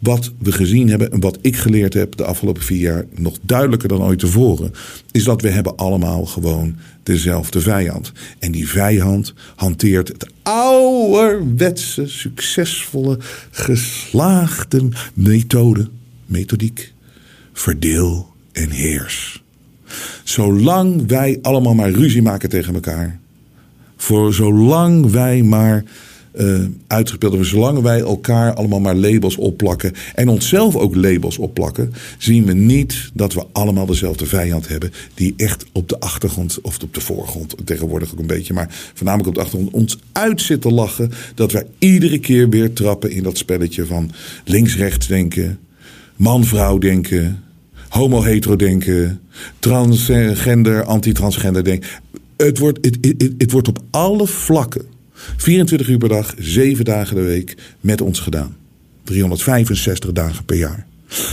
[0.02, 3.90] wat we gezien hebben en wat ik geleerd heb de afgelopen vier jaar, nog duidelijker
[3.90, 4.74] dan ooit tevoren,
[5.12, 8.12] is dat we hebben allemaal gewoon dezelfde vijand.
[8.40, 13.18] En die vijand hanteert het ouderwetse, succesvolle,
[13.52, 15.90] geslaagde methode
[16.26, 16.94] methodiek.
[17.54, 19.44] Verdeel en heers.
[20.24, 23.20] Zolang wij allemaal maar ruzie maken tegen elkaar.
[23.98, 25.84] Voor zolang wij maar
[26.34, 27.50] uh, uitgespeeld hebben.
[27.50, 29.94] Zolang wij elkaar allemaal maar labels opplakken.
[30.16, 31.94] En onszelf ook labels opplakken.
[32.18, 34.92] Zien we niet dat we allemaal dezelfde vijand hebben.
[35.14, 38.54] Die echt op de achtergrond of op de voorgrond tegenwoordig ook een beetje.
[38.54, 41.12] Maar voornamelijk op de achtergrond ons uit zit te lachen.
[41.36, 44.12] Dat wij iedere keer weer trappen in dat spelletje van
[44.46, 45.60] links-rechts denken.
[46.16, 47.44] Man-vrouw denken.
[47.90, 49.22] Homo-hetero denken.
[49.60, 51.90] Transgender, anti-transgender denken.
[52.38, 54.91] Het wordt, het, het, het wordt op alle vlakken
[55.38, 58.56] 24 uur per dag, 7 dagen de week met ons gedaan.
[59.04, 60.86] 365 dagen per jaar.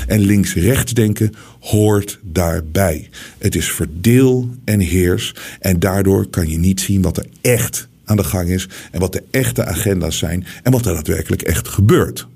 [0.06, 3.08] En links-rechts denken hoort daarbij.
[3.38, 5.34] Het is verdeel en heers.
[5.60, 8.68] En daardoor kan je niet zien wat er echt aan de gang is.
[8.90, 10.46] En wat de echte agenda's zijn.
[10.62, 12.26] En wat er daadwerkelijk echt gebeurt.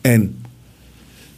[0.00, 0.36] En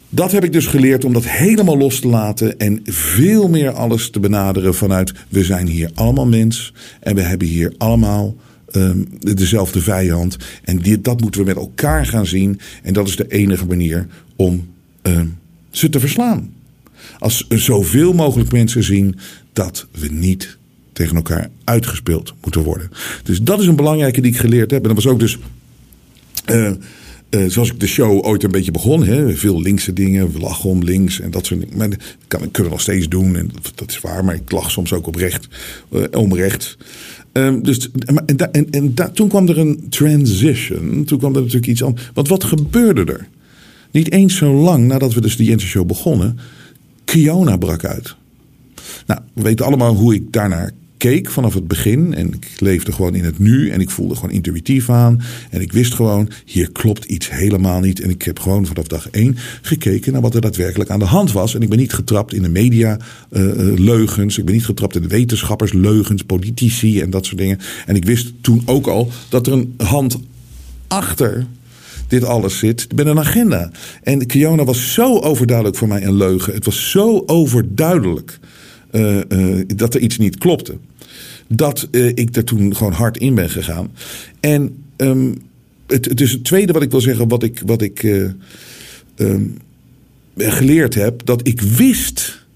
[0.09, 2.59] dat heb ik dus geleerd om dat helemaal los te laten.
[2.59, 5.13] En veel meer alles te benaderen vanuit.
[5.29, 6.73] We zijn hier allemaal mens.
[7.01, 8.35] En we hebben hier allemaal
[8.73, 10.37] um, dezelfde vijand.
[10.65, 12.61] En die, dat moeten we met elkaar gaan zien.
[12.83, 14.07] En dat is de enige manier
[14.37, 14.69] om
[15.03, 15.39] um,
[15.71, 16.53] ze te verslaan.
[17.19, 19.17] Als zoveel mogelijk mensen zien
[19.53, 20.59] dat we niet
[20.93, 22.91] tegen elkaar uitgespeeld moeten worden.
[23.23, 24.83] Dus dat is een belangrijke die ik geleerd heb.
[24.83, 25.39] En dat was ook dus.
[26.51, 26.71] Uh,
[27.31, 29.05] uh, zoals ik de show ooit een beetje begon.
[29.05, 31.77] Hè, veel linkse dingen, we lachen om links en dat soort dingen.
[31.77, 33.37] Maar dat kunnen we nog steeds doen.
[33.37, 35.49] En dat is waar, maar ik lach soms ook op recht,
[35.93, 36.05] uh.
[37.33, 41.05] Um, dus, en, en, toen kwam er een transition.
[41.05, 42.11] Toen kwam er natuurlijk iets anders.
[42.15, 43.29] Want wat gebeurde er?
[43.91, 46.39] Niet eens zo lang nadat we dus Jensen Show begonnen.
[47.05, 48.17] Kiona brak uit.
[49.07, 52.15] Nou, we weten allemaal hoe ik daarnaar keek vanaf het begin.
[52.15, 53.71] En ik leefde gewoon in het nu.
[53.71, 55.23] En ik voelde gewoon intuïtief aan.
[55.51, 58.01] En ik wist gewoon, hier klopt iets helemaal niet.
[58.01, 61.33] En ik heb gewoon vanaf dag één gekeken naar wat er daadwerkelijk aan de hand
[61.33, 61.55] was.
[61.55, 62.99] En ik ben niet getrapt in de media
[63.31, 64.39] uh, leugens.
[64.39, 67.59] Ik ben niet getrapt in de wetenschappers leugens, politici en dat soort dingen.
[67.87, 70.19] En ik wist toen ook al dat er een hand
[70.89, 71.47] achter
[72.09, 72.95] dit alles zit.
[72.95, 73.71] Ben een agenda.
[74.03, 76.55] En Kiona was zo overduidelijk voor mij een leugen.
[76.55, 78.39] Het was zo overduidelijk
[78.93, 80.77] uh, dat er iets niet klopte
[81.55, 83.91] dat uh, ik er toen gewoon hard in ben gegaan.
[84.41, 85.43] En um,
[85.87, 88.31] het, het is het tweede wat ik wil zeggen, wat ik, wat ik uh,
[89.17, 89.57] um,
[90.37, 92.47] geleerd heb, dat ik wist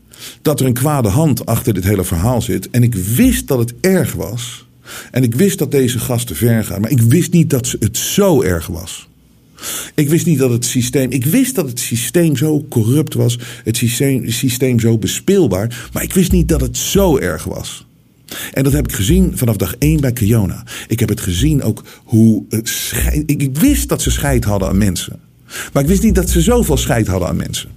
[0.43, 2.71] dat er een kwade hand achter dit hele verhaal zit.
[2.71, 4.67] En ik wist dat het erg was.
[5.11, 6.81] En ik wist dat deze gasten ver gaan.
[6.81, 9.09] Maar ik wist niet dat het zo erg was.
[9.95, 11.11] Ik wist niet dat het systeem.
[11.11, 13.39] Ik wist dat het systeem zo corrupt was.
[13.65, 15.89] Het systeem, het systeem zo bespeelbaar.
[15.93, 17.87] Maar ik wist niet dat het zo erg was.
[18.53, 20.65] En dat heb ik gezien vanaf dag één bij Kiona.
[20.89, 22.45] Ik heb het gezien ook hoe.
[23.27, 25.21] Ik, ik wist dat ze scheid hadden aan mensen.
[25.73, 27.69] Maar ik wist niet dat ze zoveel scheid hadden aan mensen.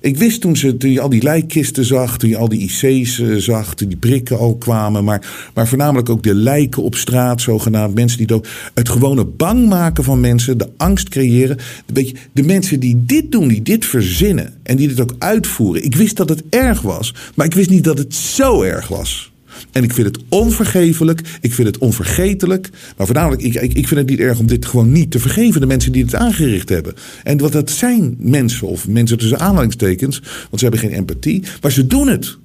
[0.00, 3.18] Ik wist toen, ze, toen je al die lijkkisten zag, toen je al die IC's
[3.18, 7.40] uh, zag, toen die prikken al kwamen, maar, maar voornamelijk ook de lijken op straat,
[7.40, 8.48] zogenaamd mensen die dood.
[8.74, 11.58] Het gewone bang maken van mensen, de angst creëren.
[11.86, 15.84] Weet je, de mensen die dit doen, die dit verzinnen en die dit ook uitvoeren.
[15.84, 19.31] Ik wist dat het erg was, maar ik wist niet dat het zo erg was.
[19.70, 21.20] En ik vind het onvergevelijk.
[21.40, 22.70] Ik vind het onvergetelijk.
[22.96, 25.60] Maar voornamelijk, ik, ik, ik vind het niet erg om dit gewoon niet te vergeven.
[25.60, 26.94] De mensen die het aangericht hebben.
[27.22, 30.18] En wat dat zijn mensen, of mensen tussen aanhalingstekens.
[30.20, 31.42] Want ze hebben geen empathie.
[31.60, 32.38] Maar ze doen het.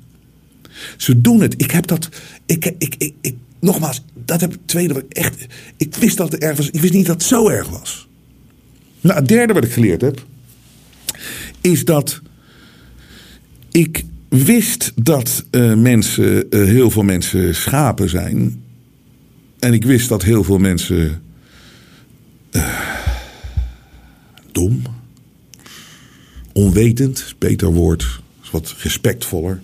[0.98, 1.54] Ze doen het.
[1.58, 2.10] Ik heb dat.
[2.46, 5.46] Ik, ik, ik, nogmaals, dat heb ik tweede wat ik echt.
[5.78, 6.70] Ik wist dat het erg was.
[6.70, 8.08] Ik wist niet dat het zo erg was.
[9.02, 10.26] Nou, het derde wat ik geleerd heb.
[11.62, 12.22] Is dat
[13.72, 18.64] ik wist dat uh, mensen, uh, heel veel mensen schapen zijn.
[19.60, 21.22] En ik wist dat heel veel mensen
[22.52, 22.80] uh,
[24.52, 24.82] dom,
[26.54, 29.62] onwetend, beter woord, wat respectvoller.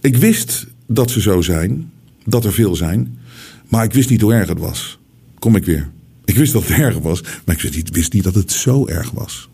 [0.00, 1.92] Ik wist dat ze zo zijn,
[2.24, 3.18] dat er veel zijn,
[3.68, 4.98] maar ik wist niet hoe erg het was.
[5.38, 5.90] Kom ik weer.
[6.24, 8.86] Ik wist dat het erg was, maar ik wist niet, wist niet dat het zo
[8.86, 9.48] erg was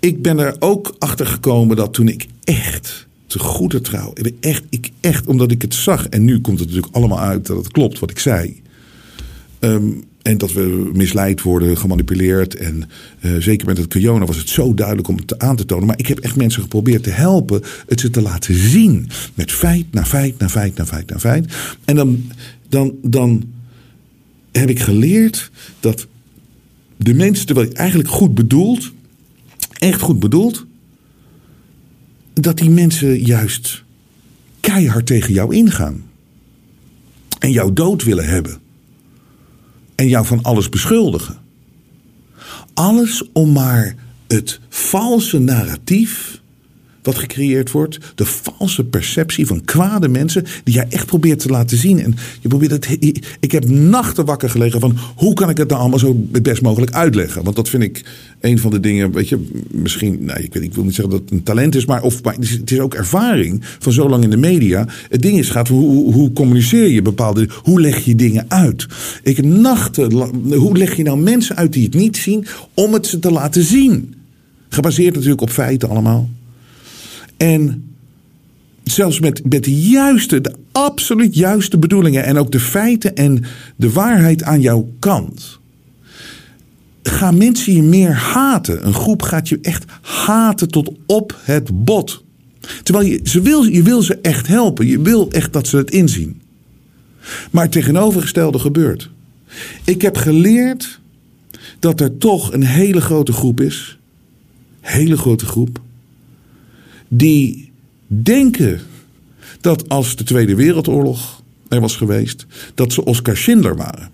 [0.00, 4.90] ik ben er ook achter gekomen dat toen ik echt te goede trouw, echt, ik
[5.00, 7.98] echt, omdat ik het zag, en nu komt het natuurlijk allemaal uit dat het klopt
[7.98, 8.62] wat ik zei.
[9.60, 12.54] Um, en dat we misleid worden, gemanipuleerd.
[12.54, 15.86] En uh, zeker met het Kiona was het zo duidelijk om het aan te tonen.
[15.86, 19.08] Maar ik heb echt mensen geprobeerd te helpen het ze te laten zien.
[19.34, 21.52] Met feit na feit na feit na feit na feit.
[21.84, 22.30] En dan,
[22.68, 23.44] dan, dan
[24.52, 26.06] heb ik geleerd dat
[26.96, 28.92] de mensen, terwijl je eigenlijk goed bedoeld,
[29.78, 30.66] echt goed bedoeld,
[32.32, 33.84] dat die mensen juist
[34.60, 36.06] keihard tegen jou ingaan.
[37.38, 38.60] En jou dood willen hebben.
[39.94, 41.38] En jou van alles beschuldigen.
[42.74, 43.94] Alles om maar
[44.26, 46.37] het valse narratief
[47.08, 47.98] wat gecreëerd wordt.
[48.14, 52.02] De valse perceptie van kwade mensen die jij echt probeert te laten zien.
[52.02, 52.96] En je probeert het.
[53.40, 56.62] Ik heb nachten wakker gelegen van hoe kan ik het nou allemaal zo het best
[56.62, 57.44] mogelijk uitleggen?
[57.44, 58.04] Want dat vind ik
[58.40, 61.22] een van de dingen, weet je, misschien, nou, ik, weet, ik wil niet zeggen dat
[61.22, 64.30] het een talent is, maar, of, maar het is ook ervaring van zo lang in
[64.30, 64.86] de media.
[65.08, 68.86] Het ding is, gaat hoe, hoe communiceer je bepaalde, hoe leg je dingen uit?
[69.22, 70.12] Ik nachten,
[70.54, 73.62] hoe leg je nou mensen uit die het niet zien om het ze te laten
[73.62, 74.14] zien?
[74.68, 76.28] Gebaseerd natuurlijk op feiten allemaal.
[77.38, 77.88] En
[78.82, 83.44] zelfs met, met de juiste, de absoluut juiste bedoelingen en ook de feiten en
[83.76, 85.58] de waarheid aan jouw kant.
[87.02, 88.86] Gaan mensen je meer haten?
[88.86, 92.24] Een groep gaat je echt haten tot op het bot.
[92.82, 94.86] Terwijl je, ze wil, je wil ze echt helpen.
[94.86, 96.40] Je wil echt dat ze het inzien.
[97.50, 99.10] Maar het tegenovergestelde gebeurt.
[99.84, 101.00] Ik heb geleerd
[101.78, 103.98] dat er toch een hele grote groep is.
[104.80, 105.80] Hele grote groep
[107.08, 107.70] die
[108.06, 108.80] denken
[109.60, 114.10] dat als de Tweede Wereldoorlog er was geweest, dat ze Oscar Schindler waren.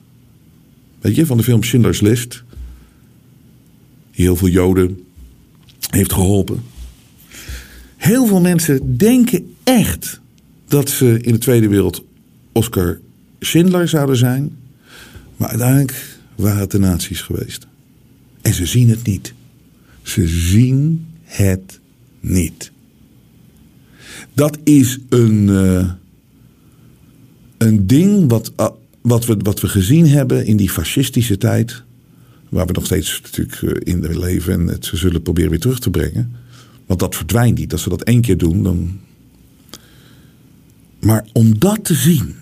[1.00, 2.42] Weet je, van de film Schindler's List.
[4.10, 5.04] Die heel veel Joden
[5.90, 6.62] heeft geholpen.
[7.96, 10.20] Heel veel mensen denken echt
[10.68, 12.04] dat ze in de Tweede Wereld
[12.52, 13.00] Oscar
[13.40, 14.56] Schindler zouden zijn.
[15.36, 17.66] Maar uiteindelijk waren het de nazi's geweest.
[18.42, 19.34] En ze zien het niet.
[20.02, 21.80] Ze zien het
[22.20, 22.72] niet.
[24.34, 25.90] Dat is een, uh,
[27.58, 28.68] een ding wat, uh,
[29.00, 31.82] wat, we, wat we gezien hebben in die fascistische tijd.
[32.48, 35.78] Waar we nog steeds natuurlijk uh, in leven en het ze zullen proberen weer terug
[35.78, 36.32] te brengen.
[36.86, 37.72] Want dat verdwijnt niet.
[37.72, 39.00] Als ze dat één keer doen, dan.
[41.00, 42.34] Maar om dat te zien.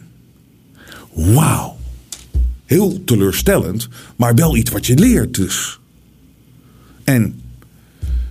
[1.14, 1.76] Wauw.
[2.64, 5.80] Heel teleurstellend, maar wel iets wat je leert dus.
[7.04, 7.40] En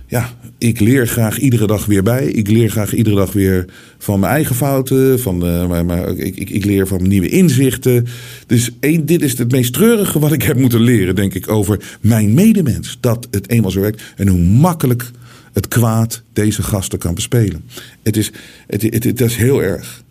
[0.06, 2.26] ja, ik leer graag iedere dag weer bij.
[2.26, 3.64] Ik leer graag iedere dag weer
[3.98, 5.20] van mijn eigen fouten.
[5.20, 8.06] Van, uh, maar, maar ik, ik, ik, leer van nieuwe inzichten.
[8.46, 11.98] Dus één, dit is het meest treurige wat ik heb moeten leren, denk ik, over
[12.00, 12.98] mijn medemens.
[13.00, 15.10] Dat het eenmaal zo werkt en hoe makkelijk
[15.52, 17.64] het kwaad deze gasten kan bespelen.
[18.02, 18.30] Het is,
[18.66, 20.02] het, het, het, is heel erg.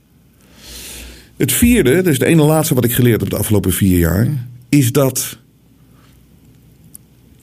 [1.38, 4.28] Het vierde, dus de ene laatste wat ik geleerd heb de afgelopen vier jaar,
[4.70, 5.38] is dat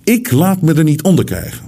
[0.04, 1.67] ik laat me er niet onder krijgen.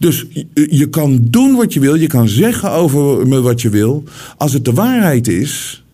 [0.00, 4.04] Dus je kan doen wat je wil, je kan zeggen over me wat je wil.
[4.36, 5.84] Als het de waarheid is,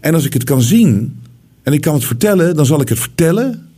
[0.00, 1.18] en als ik het kan zien
[1.62, 3.68] en ik kan het vertellen, dan zal ik het vertellen.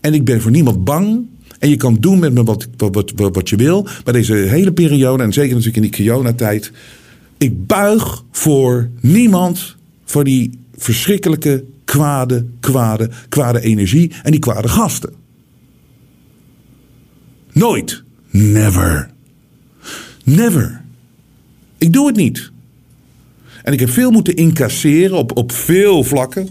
[0.00, 1.26] En ik ben voor niemand bang.
[1.58, 3.82] En je kan doen met me wat, wat, wat, wat je wil.
[4.04, 6.72] Maar deze hele periode, en zeker natuurlijk in die corona-tijd.
[7.38, 15.12] Ik buig voor niemand voor die verschrikkelijke, kwade, kwade, kwade energie en die kwade gasten.
[17.52, 18.04] Nooit.
[18.36, 19.10] Never.
[20.24, 20.80] Never.
[21.78, 22.50] Ik doe het niet.
[23.62, 26.48] En ik heb veel moeten incasseren op, op veel vlakken.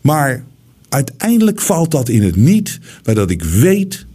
[0.00, 0.44] Maar
[0.88, 4.06] uiteindelijk valt dat in het niet, bij dat ik weet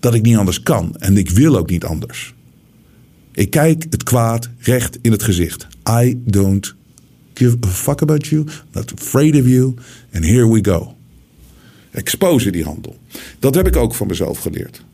[0.00, 0.96] dat ik niet anders kan.
[0.96, 2.34] En ik wil ook niet anders.
[3.32, 5.66] Ik kijk het kwaad recht in het gezicht.
[5.88, 6.74] I don't
[7.34, 8.46] give a fuck about you.
[8.72, 9.74] Not afraid of you.
[10.12, 10.96] And here we go.
[11.90, 12.96] Expose die handel.
[13.38, 14.86] Dat heb ik ook van mezelf geleerd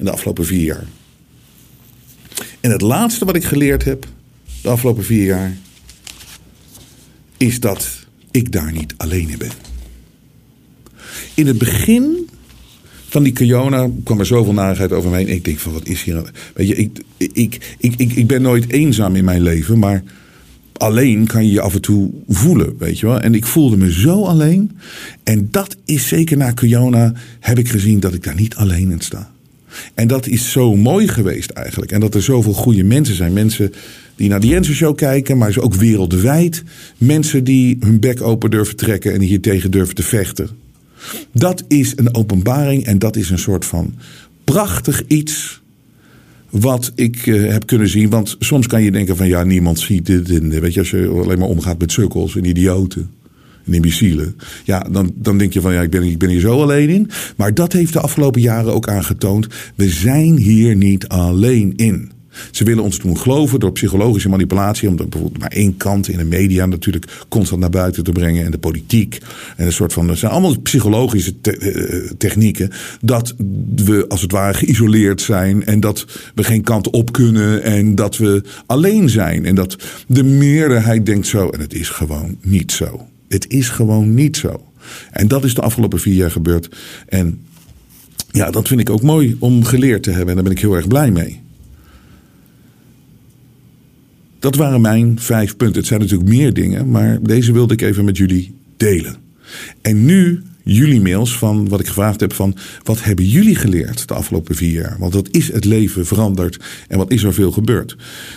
[0.00, 0.84] in de afgelopen vier jaar.
[2.60, 4.06] En het laatste wat ik geleerd heb
[4.62, 5.56] de afgelopen vier jaar
[7.36, 9.50] is dat ik daar niet alleen in ben.
[11.34, 12.28] In het begin
[13.08, 15.28] van die corona kwam er zoveel narigheid over me heen.
[15.28, 16.14] Ik denk van wat is hier.
[16.14, 20.02] Nou- weet je, ik, ik, ik, ik, ik ben nooit eenzaam in mijn leven, maar
[20.72, 23.20] alleen kan je je af en toe voelen, weet je wel.
[23.20, 24.78] En ik voelde me zo alleen.
[25.22, 29.00] En dat is zeker na corona heb ik gezien dat ik daar niet alleen in
[29.00, 29.32] sta.
[29.94, 31.92] En dat is zo mooi geweest eigenlijk.
[31.92, 33.32] En dat er zoveel goede mensen zijn.
[33.32, 33.72] Mensen
[34.16, 36.62] die naar de Jensen Show kijken, maar ook wereldwijd.
[36.98, 40.48] Mensen die hun bek open durven trekken en hier tegen durven te vechten.
[41.32, 43.94] Dat is een openbaring en dat is een soort van
[44.44, 45.60] prachtig iets
[46.50, 48.10] wat ik uh, heb kunnen zien.
[48.10, 50.30] Want soms kan je denken van ja, niemand ziet dit.
[50.30, 53.10] En, weet je, als je alleen maar omgaat met sukkels en idioten
[53.64, 54.36] een.
[54.64, 57.10] Ja, dan, dan denk je van ja, ik ben, ik ben hier zo alleen in.
[57.36, 59.46] Maar dat heeft de afgelopen jaren ook aangetoond.
[59.74, 62.10] We zijn hier niet alleen in.
[62.50, 64.88] Ze willen ons doen geloven door psychologische manipulatie.
[64.88, 68.44] Om bijvoorbeeld maar één kant in de media natuurlijk constant naar buiten te brengen.
[68.44, 69.18] En de politiek.
[69.56, 70.06] En een soort van.
[70.06, 72.70] Dat zijn allemaal psychologische eh, technieken.
[73.00, 73.34] Dat
[73.76, 75.64] we als het ware geïsoleerd zijn.
[75.64, 77.62] En dat we geen kant op kunnen.
[77.62, 79.44] En dat we alleen zijn.
[79.44, 81.48] En dat de meerderheid denkt zo.
[81.48, 83.09] En het is gewoon niet zo.
[83.30, 84.72] Het is gewoon niet zo.
[85.10, 86.76] En dat is de afgelopen vier jaar gebeurd.
[87.08, 87.40] En
[88.30, 90.28] Ja, dat vind ik ook mooi om geleerd te hebben.
[90.28, 91.40] En daar ben ik heel erg blij mee.
[94.38, 95.78] Dat waren mijn vijf punten.
[95.78, 99.16] Het zijn natuurlijk meer dingen, maar deze wilde ik even met jullie delen.
[99.80, 104.14] En nu jullie mails van wat ik gevraagd heb van wat hebben jullie geleerd de
[104.14, 104.96] afgelopen vier jaar?
[104.98, 107.96] Want wat is het leven veranderd en wat is er veel gebeurd?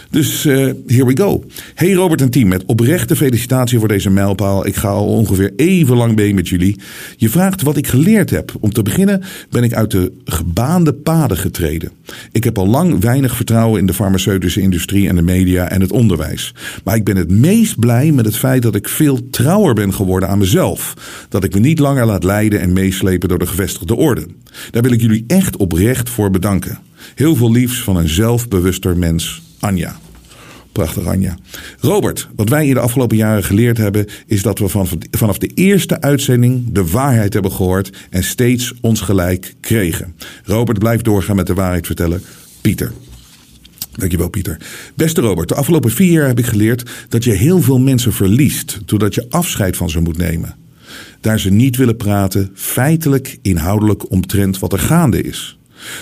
[0.10, 0.56] Dus uh,
[0.88, 1.44] here we go.
[1.74, 4.66] Hey Robert en team, met oprechte felicitatie voor deze mijlpaal.
[4.66, 6.80] Ik ga al ongeveer even lang mee met jullie.
[7.18, 8.54] Je vraagt wat ik geleerd heb.
[8.60, 11.92] Om te beginnen ben ik uit de gebaande paden getreden.
[12.32, 15.92] Ik heb al lang weinig vertrouwen in de farmaceutische industrie en de media en het
[15.92, 16.54] onderwijs.
[16.84, 20.30] Maar ik ben het meest blij met het feit dat ik veel trouwer ben geworden
[20.30, 20.94] aan mezelf.
[21.30, 24.26] Dat ik me niet langer laat leiden en meeslepen door de gevestigde orde.
[24.72, 26.80] Daar wil ik jullie echt oprecht voor bedanken.
[27.16, 29.96] Heel veel liefs van een zelfbewuster mens, Anja.
[30.72, 31.38] Prachtig, Anja.
[31.80, 34.68] Robert, wat wij in de afgelopen jaren geleerd hebben, is dat we
[35.12, 40.16] vanaf de eerste uitzending de waarheid hebben gehoord en steeds ons gelijk kregen.
[40.44, 42.22] Robert, blijf doorgaan met de waarheid vertellen.
[42.62, 42.92] Pieter.
[43.92, 44.58] Dankjewel, Pieter.
[44.96, 48.80] Beste Robert, de afgelopen vier jaar heb ik geleerd dat je heel veel mensen verliest
[48.86, 50.56] doordat je afscheid van ze moet nemen
[51.24, 55.58] daar ze niet willen praten, feitelijk, inhoudelijk omtrent wat er gaande is.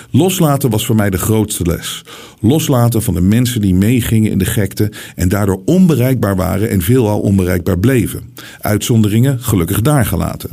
[0.09, 2.03] Loslaten was voor mij de grootste les.
[2.39, 7.19] Loslaten van de mensen die meegingen in de gekte en daardoor onbereikbaar waren en veelal
[7.19, 8.21] onbereikbaar bleven.
[8.59, 10.49] Uitzonderingen gelukkig daar gelaten.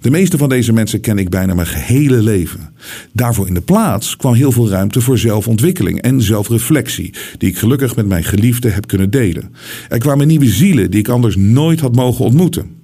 [0.00, 2.72] De meeste van deze mensen ken ik bijna mijn gehele leven.
[3.12, 7.96] Daarvoor in de plaats kwam heel veel ruimte voor zelfontwikkeling en zelfreflectie, die ik gelukkig
[7.96, 9.54] met mijn geliefde heb kunnen delen.
[9.88, 12.76] Er kwamen nieuwe zielen die ik anders nooit had mogen ontmoeten.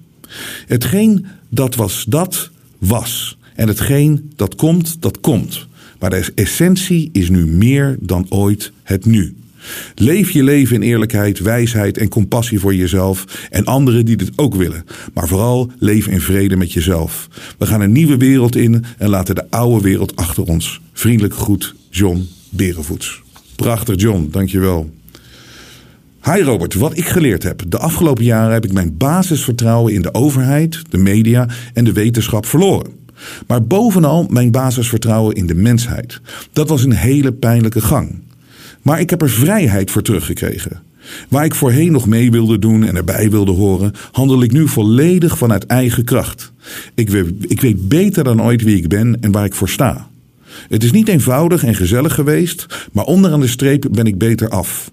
[0.67, 3.37] Hetgeen dat was, dat was.
[3.55, 5.67] En hetgeen dat komt, dat komt.
[5.99, 9.35] Maar de essentie is nu meer dan ooit het nu.
[9.95, 14.55] Leef je leven in eerlijkheid, wijsheid en compassie voor jezelf en anderen die dit ook
[14.55, 14.85] willen.
[15.13, 17.27] Maar vooral leef in vrede met jezelf.
[17.57, 20.81] We gaan een nieuwe wereld in en laten de oude wereld achter ons.
[20.93, 23.21] Vriendelijk groet, John Berenvoets.
[23.55, 24.91] Prachtig, John, dankjewel.
[26.31, 27.61] Hi Robert, wat ik geleerd heb.
[27.67, 32.45] De afgelopen jaren heb ik mijn basisvertrouwen in de overheid, de media en de wetenschap
[32.45, 32.91] verloren.
[33.47, 36.21] Maar bovenal mijn basisvertrouwen in de mensheid.
[36.53, 38.21] Dat was een hele pijnlijke gang.
[38.81, 40.81] Maar ik heb er vrijheid voor teruggekregen.
[41.29, 45.37] Waar ik voorheen nog mee wilde doen en erbij wilde horen, handel ik nu volledig
[45.37, 46.51] vanuit eigen kracht.
[46.93, 50.07] Ik weet, ik weet beter dan ooit wie ik ben en waar ik voor sta.
[50.69, 54.91] Het is niet eenvoudig en gezellig geweest, maar onderaan de streep ben ik beter af.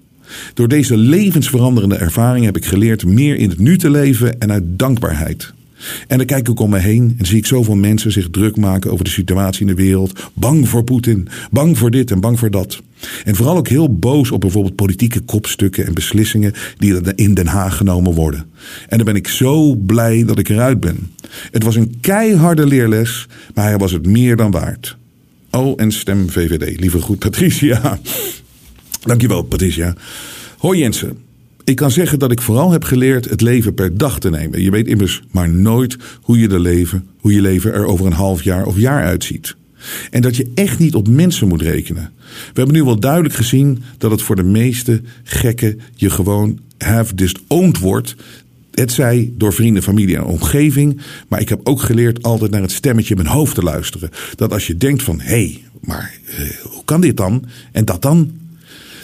[0.54, 4.64] Door deze levensveranderende ervaring heb ik geleerd meer in het nu te leven en uit
[4.66, 5.52] dankbaarheid.
[6.06, 8.90] En dan kijk ik om me heen en zie ik zoveel mensen zich druk maken
[8.90, 10.30] over de situatie in de wereld.
[10.34, 12.82] Bang voor Poetin, bang voor dit en bang voor dat.
[13.24, 17.76] En vooral ook heel boos op bijvoorbeeld politieke kopstukken en beslissingen die in Den Haag
[17.76, 18.44] genomen worden.
[18.88, 21.12] En dan ben ik zo blij dat ik eruit ben.
[21.50, 24.96] Het was een keiharde leerles, maar hij was het meer dan waard.
[25.50, 26.80] Oh, en stem VVD.
[26.80, 27.98] Lieve goed, Patricia.
[29.00, 29.94] Dankjewel, Patricia.
[30.58, 31.18] Hoi Jensen.
[31.64, 34.62] Ik kan zeggen dat ik vooral heb geleerd het leven per dag te nemen.
[34.62, 38.12] Je weet immers maar nooit hoe je, de leven, hoe je leven er over een
[38.12, 39.56] half jaar of jaar uitziet.
[40.10, 42.12] En dat je echt niet op mensen moet rekenen.
[42.26, 47.14] We hebben nu wel duidelijk gezien dat het voor de meeste gekken je gewoon have
[47.14, 48.14] disowned wordt.
[48.70, 51.00] Het zij door vrienden, familie en omgeving.
[51.28, 54.10] Maar ik heb ook geleerd altijd naar het stemmetje in mijn hoofd te luisteren.
[54.34, 57.44] Dat als je denkt van, hé, hey, maar eh, hoe kan dit dan?
[57.72, 58.39] En dat dan?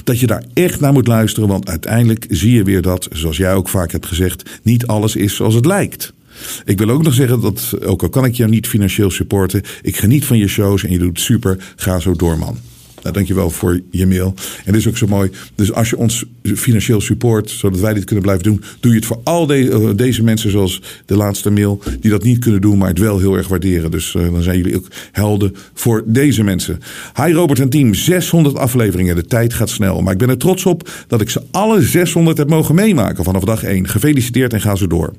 [0.06, 1.48] Dat je daar echt naar moet luisteren.
[1.48, 5.36] Want uiteindelijk zie je weer dat, zoals jij ook vaak hebt gezegd, niet alles is
[5.36, 6.12] zoals het lijkt.
[6.64, 9.96] Ik wil ook nog zeggen dat, ook al kan ik jou niet financieel supporten, ik
[9.96, 11.72] geniet van je shows en je doet super.
[11.76, 12.58] Ga zo door, man.
[13.06, 14.34] Nou, dankjewel voor je mail.
[14.64, 15.30] En dit is ook zo mooi.
[15.54, 19.06] Dus als je ons financieel support, zodat wij dit kunnen blijven doen, doe je het
[19.06, 22.88] voor al eh, deze mensen, zoals de laatste mail, die dat niet kunnen doen, maar
[22.88, 23.90] het wel heel erg waarderen.
[23.90, 26.78] Dus uh, dan zijn jullie ook helden voor deze mensen.
[27.24, 29.16] Hi Robert en team, 600 afleveringen.
[29.16, 30.02] De tijd gaat snel.
[30.02, 33.44] Maar ik ben er trots op dat ik ze alle 600 heb mogen meemaken vanaf
[33.44, 33.88] dag 1.
[33.88, 35.12] Gefeliciteerd en ga zo door.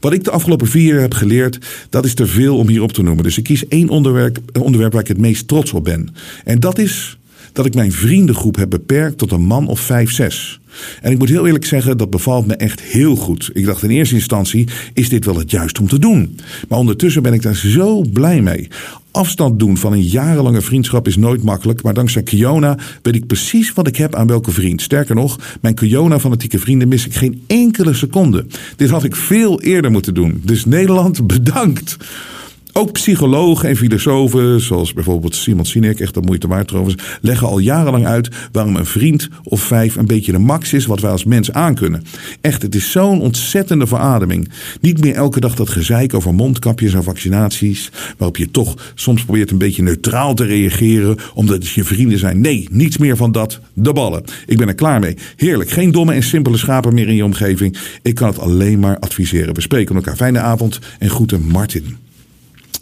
[0.00, 1.58] Wat ik de afgelopen vier jaar heb geleerd,
[1.90, 3.24] dat is te veel om hier op te noemen.
[3.24, 6.14] Dus ik kies één onderwerp, onderwerp waar ik het meest trots op ben.
[6.44, 7.16] En dat is
[7.52, 10.60] dat ik mijn vriendengroep heb beperkt tot een man of vijf, zes.
[11.00, 13.50] En ik moet heel eerlijk zeggen, dat bevalt me echt heel goed.
[13.52, 16.38] Ik dacht in eerste instantie, is dit wel het juist om te doen?
[16.68, 18.68] Maar ondertussen ben ik daar zo blij mee.
[19.10, 23.72] Afstand doen van een jarenlange vriendschap is nooit makkelijk, maar dankzij Kiona weet ik precies
[23.72, 24.82] wat ik heb aan welke vriend.
[24.82, 28.46] Sterker nog, mijn Kiona-fanatieke vrienden mis ik geen enkele seconde.
[28.76, 30.40] Dit had ik veel eerder moeten doen.
[30.44, 31.96] Dus Nederland, bedankt!
[32.74, 37.58] Ook psychologen en filosofen, zoals bijvoorbeeld Simon Sinek, echt de moeite waard trouwens, leggen al
[37.58, 41.24] jarenlang uit waarom een vriend of vijf een beetje de max is wat wij als
[41.24, 42.02] mens aankunnen.
[42.40, 44.50] Echt, het is zo'n ontzettende verademing.
[44.80, 49.50] Niet meer elke dag dat gezeik over mondkapjes en vaccinaties, waarop je toch soms probeert
[49.50, 52.40] een beetje neutraal te reageren, omdat het je vrienden zijn.
[52.40, 53.60] Nee, niets meer van dat.
[53.72, 54.24] De ballen.
[54.46, 55.16] Ik ben er klaar mee.
[55.36, 55.70] Heerlijk.
[55.70, 57.78] Geen domme en simpele schapen meer in je omgeving.
[58.02, 59.54] Ik kan het alleen maar adviseren.
[59.54, 60.16] We spreken elkaar.
[60.16, 61.96] Fijne avond en groeten Martin.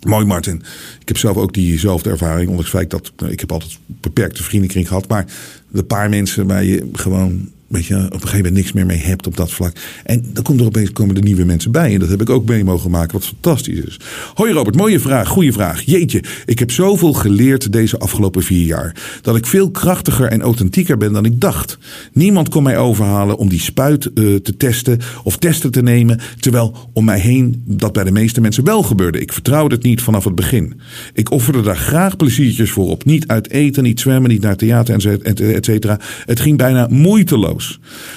[0.07, 0.62] Mooi, Martin.
[1.01, 2.48] Ik heb zelf ook diezelfde ervaring.
[2.48, 5.09] Ondanks het feit dat nou, ik heb altijd een beperkte vriendenkring gehad.
[5.09, 5.26] Maar
[5.68, 8.98] de paar mensen waar je gewoon weet je, op een gegeven moment niks meer mee
[8.98, 9.76] hebt op dat vlak.
[10.04, 11.92] En dan komt er opeens komen er nieuwe mensen bij.
[11.92, 13.96] En dat heb ik ook mee mogen maken, wat fantastisch is.
[14.34, 15.82] Hoi Robert, mooie vraag, goede vraag.
[15.82, 18.96] Jeetje, ik heb zoveel geleerd deze afgelopen vier jaar.
[19.22, 21.78] Dat ik veel krachtiger en authentieker ben dan ik dacht.
[22.12, 26.20] Niemand kon mij overhalen om die spuit uh, te testen of testen te nemen.
[26.40, 29.20] Terwijl om mij heen dat bij de meeste mensen wel gebeurde.
[29.20, 30.80] Ik vertrouwde het niet vanaf het begin.
[31.12, 33.04] Ik offerde daar graag pleziertjes voor op.
[33.04, 35.22] Niet uit eten, niet zwemmen, niet naar theater,
[35.54, 36.00] et cetera.
[36.24, 37.59] Het ging bijna moeiteloos.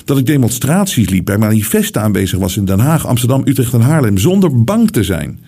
[0.05, 4.17] Dat ik demonstraties liep, bij manifesten aanwezig was in Den Haag, Amsterdam, Utrecht en Haarlem,
[4.17, 5.39] zonder bang te zijn.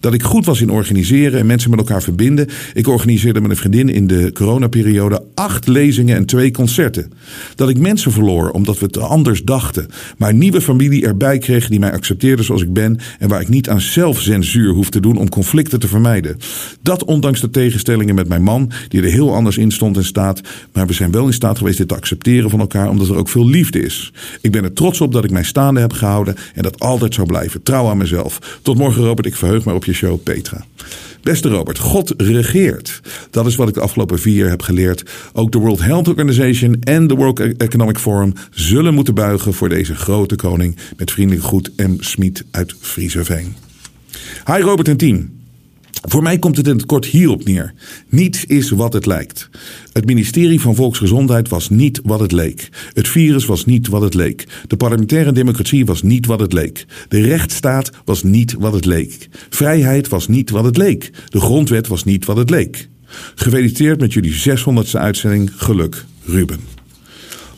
[0.00, 2.48] Dat ik goed was in organiseren en mensen met elkaar verbinden.
[2.74, 7.12] Ik organiseerde met een vriendin in de coronaperiode acht lezingen en twee concerten.
[7.54, 9.86] Dat ik mensen verloor omdat we het anders dachten.
[10.16, 12.98] Maar nieuwe familie erbij kreeg die mij accepteerde zoals ik ben.
[13.18, 16.36] En waar ik niet aan zelfcensuur hoef te doen om conflicten te vermijden.
[16.82, 20.40] Dat ondanks de tegenstellingen met mijn man, die er heel anders in stond en staat.
[20.72, 23.28] Maar we zijn wel in staat geweest dit te accepteren van elkaar omdat er ook
[23.28, 24.12] veel liefde is.
[24.40, 27.26] Ik ben er trots op dat ik mij staande heb gehouden en dat altijd zou
[27.26, 27.62] blijven.
[27.62, 28.58] Trouw aan mezelf.
[28.62, 30.64] Tot morgen Robert, ik verheug me op je show Petra.
[31.22, 33.00] Beste Robert, God regeert.
[33.30, 35.10] Dat is wat ik de afgelopen vier jaar heb geleerd.
[35.32, 39.94] Ook de World Health Organization en de World Economic Forum zullen moeten buigen voor deze
[39.94, 40.76] grote koning.
[40.96, 41.94] Met vriendelijk groet M.
[41.98, 43.56] Smit uit Frieseveen.
[44.46, 45.39] Hi Robert en team.
[46.08, 47.74] Voor mij komt het in het kort hierop neer.
[48.08, 49.48] Niets is wat het lijkt.
[49.92, 52.68] Het ministerie van Volksgezondheid was niet wat het leek.
[52.92, 54.46] Het virus was niet wat het leek.
[54.66, 56.86] De parlementaire democratie was niet wat het leek.
[57.08, 59.28] De rechtsstaat was niet wat het leek.
[59.50, 61.10] Vrijheid was niet wat het leek.
[61.28, 62.88] De grondwet was niet wat het leek.
[63.34, 65.50] Gefeliciteerd met jullie 600ste uitzending.
[65.56, 66.79] Geluk, Ruben.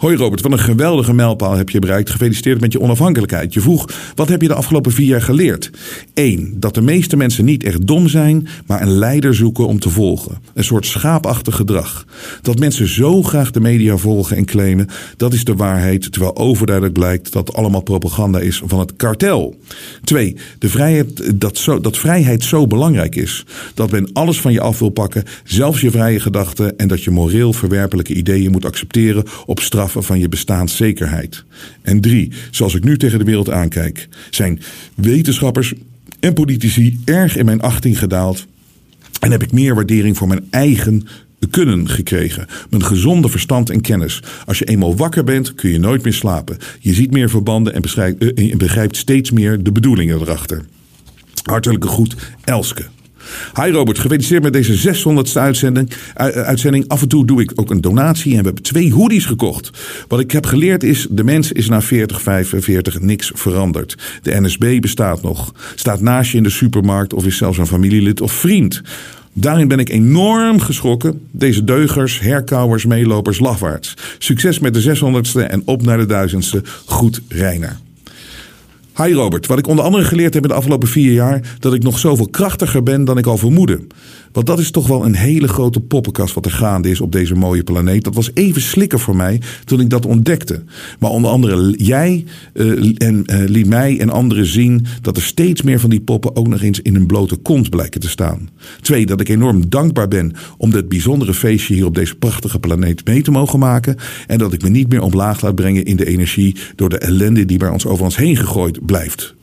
[0.02, 2.10] Hoi Robert, wat een geweldige mijlpaal heb je bereikt.
[2.10, 3.54] Gefeliciteerd met je onafhankelijkheid.
[3.54, 5.70] Je vroeg, wat heb je de afgelopen vier jaar geleerd?
[6.14, 9.90] Eén, dat de meeste mensen niet echt dom zijn, maar een leider zoeken om te
[9.90, 10.38] volgen.
[10.54, 12.06] Een soort schaapachtig gedrag.
[12.40, 16.12] Dat mensen zo graag de media volgen en claimen, dat is de waarheid.
[16.12, 19.56] Terwijl overduidelijk blijkt dat allemaal propaganda is van het kartel.
[20.04, 23.44] Twee, de vrijheid, dat, zo, dat vrijheid zo belangrijk is.
[23.74, 26.78] Dat men alles van je af wil pakken, zelfs je vrije gedachten.
[26.78, 31.44] En dat je moreel verwerpelijke ideeën moet accepteren op straf van je bestaanszekerheid.
[31.82, 34.60] En drie, zoals ik nu tegen de wereld aankijk, zijn
[34.94, 35.72] wetenschappers
[36.20, 38.46] en politici erg in mijn achting gedaald.
[39.20, 41.06] En heb ik meer waardering voor mijn eigen
[41.50, 42.46] kunnen gekregen.
[42.70, 44.22] Mijn gezonde verstand en kennis.
[44.46, 46.56] Als je eenmaal wakker bent, kun je nooit meer slapen.
[46.80, 47.82] Je ziet meer verbanden en
[48.34, 50.64] eh, begrijpt steeds meer de bedoelingen erachter.
[51.42, 52.84] Hartelijke groet, Elske.
[53.62, 55.92] Hi Robert, gefeliciteerd met deze 600ste uitzending.
[56.14, 56.88] uitzending.
[56.88, 59.70] Af en toe doe ik ook een donatie en we hebben twee hoodies gekocht.
[60.08, 63.96] Wat ik heb geleerd is, de mens is na 40, 45 niks veranderd.
[64.22, 68.20] De NSB bestaat nog, staat naast je in de supermarkt of is zelfs een familielid
[68.20, 68.82] of vriend.
[69.32, 71.20] Daarin ben ik enorm geschrokken.
[71.30, 73.94] Deze deugers, herkauwers, meelopers, lafwaarts.
[74.18, 76.68] Succes met de 600ste en op naar de 1000ste.
[76.84, 77.76] Goed, Reiner.
[78.96, 81.82] Hi Robert, wat ik onder andere geleerd heb in de afgelopen vier jaar, dat ik
[81.82, 83.80] nog zoveel krachtiger ben dan ik al vermoedde.
[84.32, 87.34] Want dat is toch wel een hele grote poppenkast wat er gaande is op deze
[87.34, 88.04] mooie planeet.
[88.04, 90.62] Dat was even slikken voor mij toen ik dat ontdekte.
[90.98, 92.24] Maar onder andere jij
[92.54, 96.36] uh, en, uh, liet mij en anderen zien dat er steeds meer van die poppen
[96.36, 98.48] ook nog eens in een blote kont blijken te staan.
[98.80, 103.06] Twee, dat ik enorm dankbaar ben om dit bijzondere feestje hier op deze prachtige planeet
[103.06, 103.96] mee te mogen maken.
[104.26, 107.44] En dat ik me niet meer omlaag laat brengen in de energie door de ellende
[107.44, 109.34] die bij ons over ons heen gegooid blijft.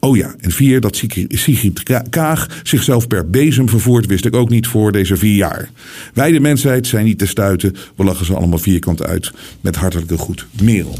[0.00, 4.66] Oh ja, en vier, dat Sigrid Kaag zichzelf per bezem vervoert, wist ik ook niet
[4.66, 5.70] voor deze vier jaar.
[6.14, 7.74] Wij, de mensheid, zijn niet te stuiten.
[7.96, 9.32] We lachen ze allemaal vierkant uit.
[9.60, 10.98] Met hartelijke goed, Merel.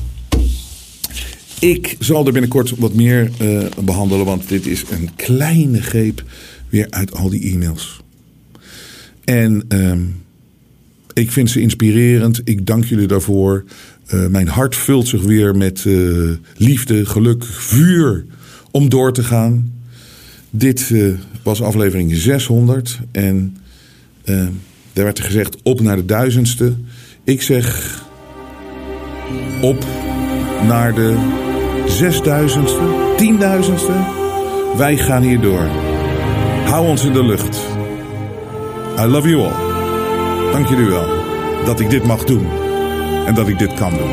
[1.60, 6.22] Ik zal er binnenkort wat meer uh, behandelen, want dit is een kleine greep
[6.68, 8.00] weer uit al die e-mails.
[9.24, 9.92] En uh,
[11.12, 12.40] ik vind ze inspirerend.
[12.44, 13.64] Ik dank jullie daarvoor.
[14.14, 18.24] Uh, mijn hart vult zich weer met uh, liefde, geluk, vuur
[18.70, 19.72] om door te gaan.
[20.50, 23.56] Dit uh, was aflevering 600 en
[24.92, 26.74] daar werd er gezegd op naar de duizendste.
[27.24, 27.96] Ik zeg
[29.60, 29.86] op
[30.66, 31.16] naar de
[31.86, 33.92] zesduizendste, tienduizendste.
[34.76, 35.66] Wij gaan hier door.
[36.64, 37.58] Hou ons in de lucht.
[38.98, 40.52] I love you all.
[40.52, 41.06] Dank jullie wel
[41.64, 42.67] dat ik dit mag doen
[43.26, 44.10] en dat ik dit kan doen.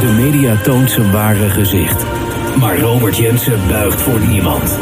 [0.00, 2.04] De media toont zijn ware gezicht.
[2.58, 4.78] Maar Robert Jensen buigt voor niemand.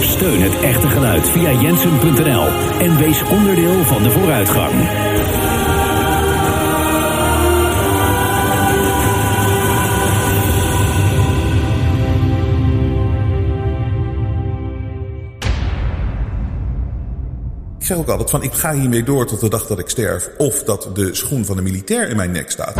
[0.00, 2.46] Steun het echte geluid via jensen.nl
[2.80, 4.72] en wees onderdeel van de vooruitgang.
[17.88, 20.30] Zeg ook altijd van ik ga hiermee door tot de dag dat ik sterf.
[20.36, 22.74] Of dat de schoen van de militair in mijn nek staat.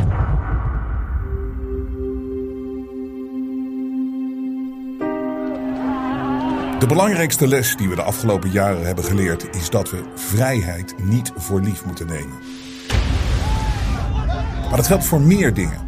[6.79, 11.33] De belangrijkste les die we de afgelopen jaren hebben geleerd is dat we vrijheid niet
[11.37, 12.39] voor lief moeten nemen.
[14.69, 15.88] Maar dat geldt voor meer dingen.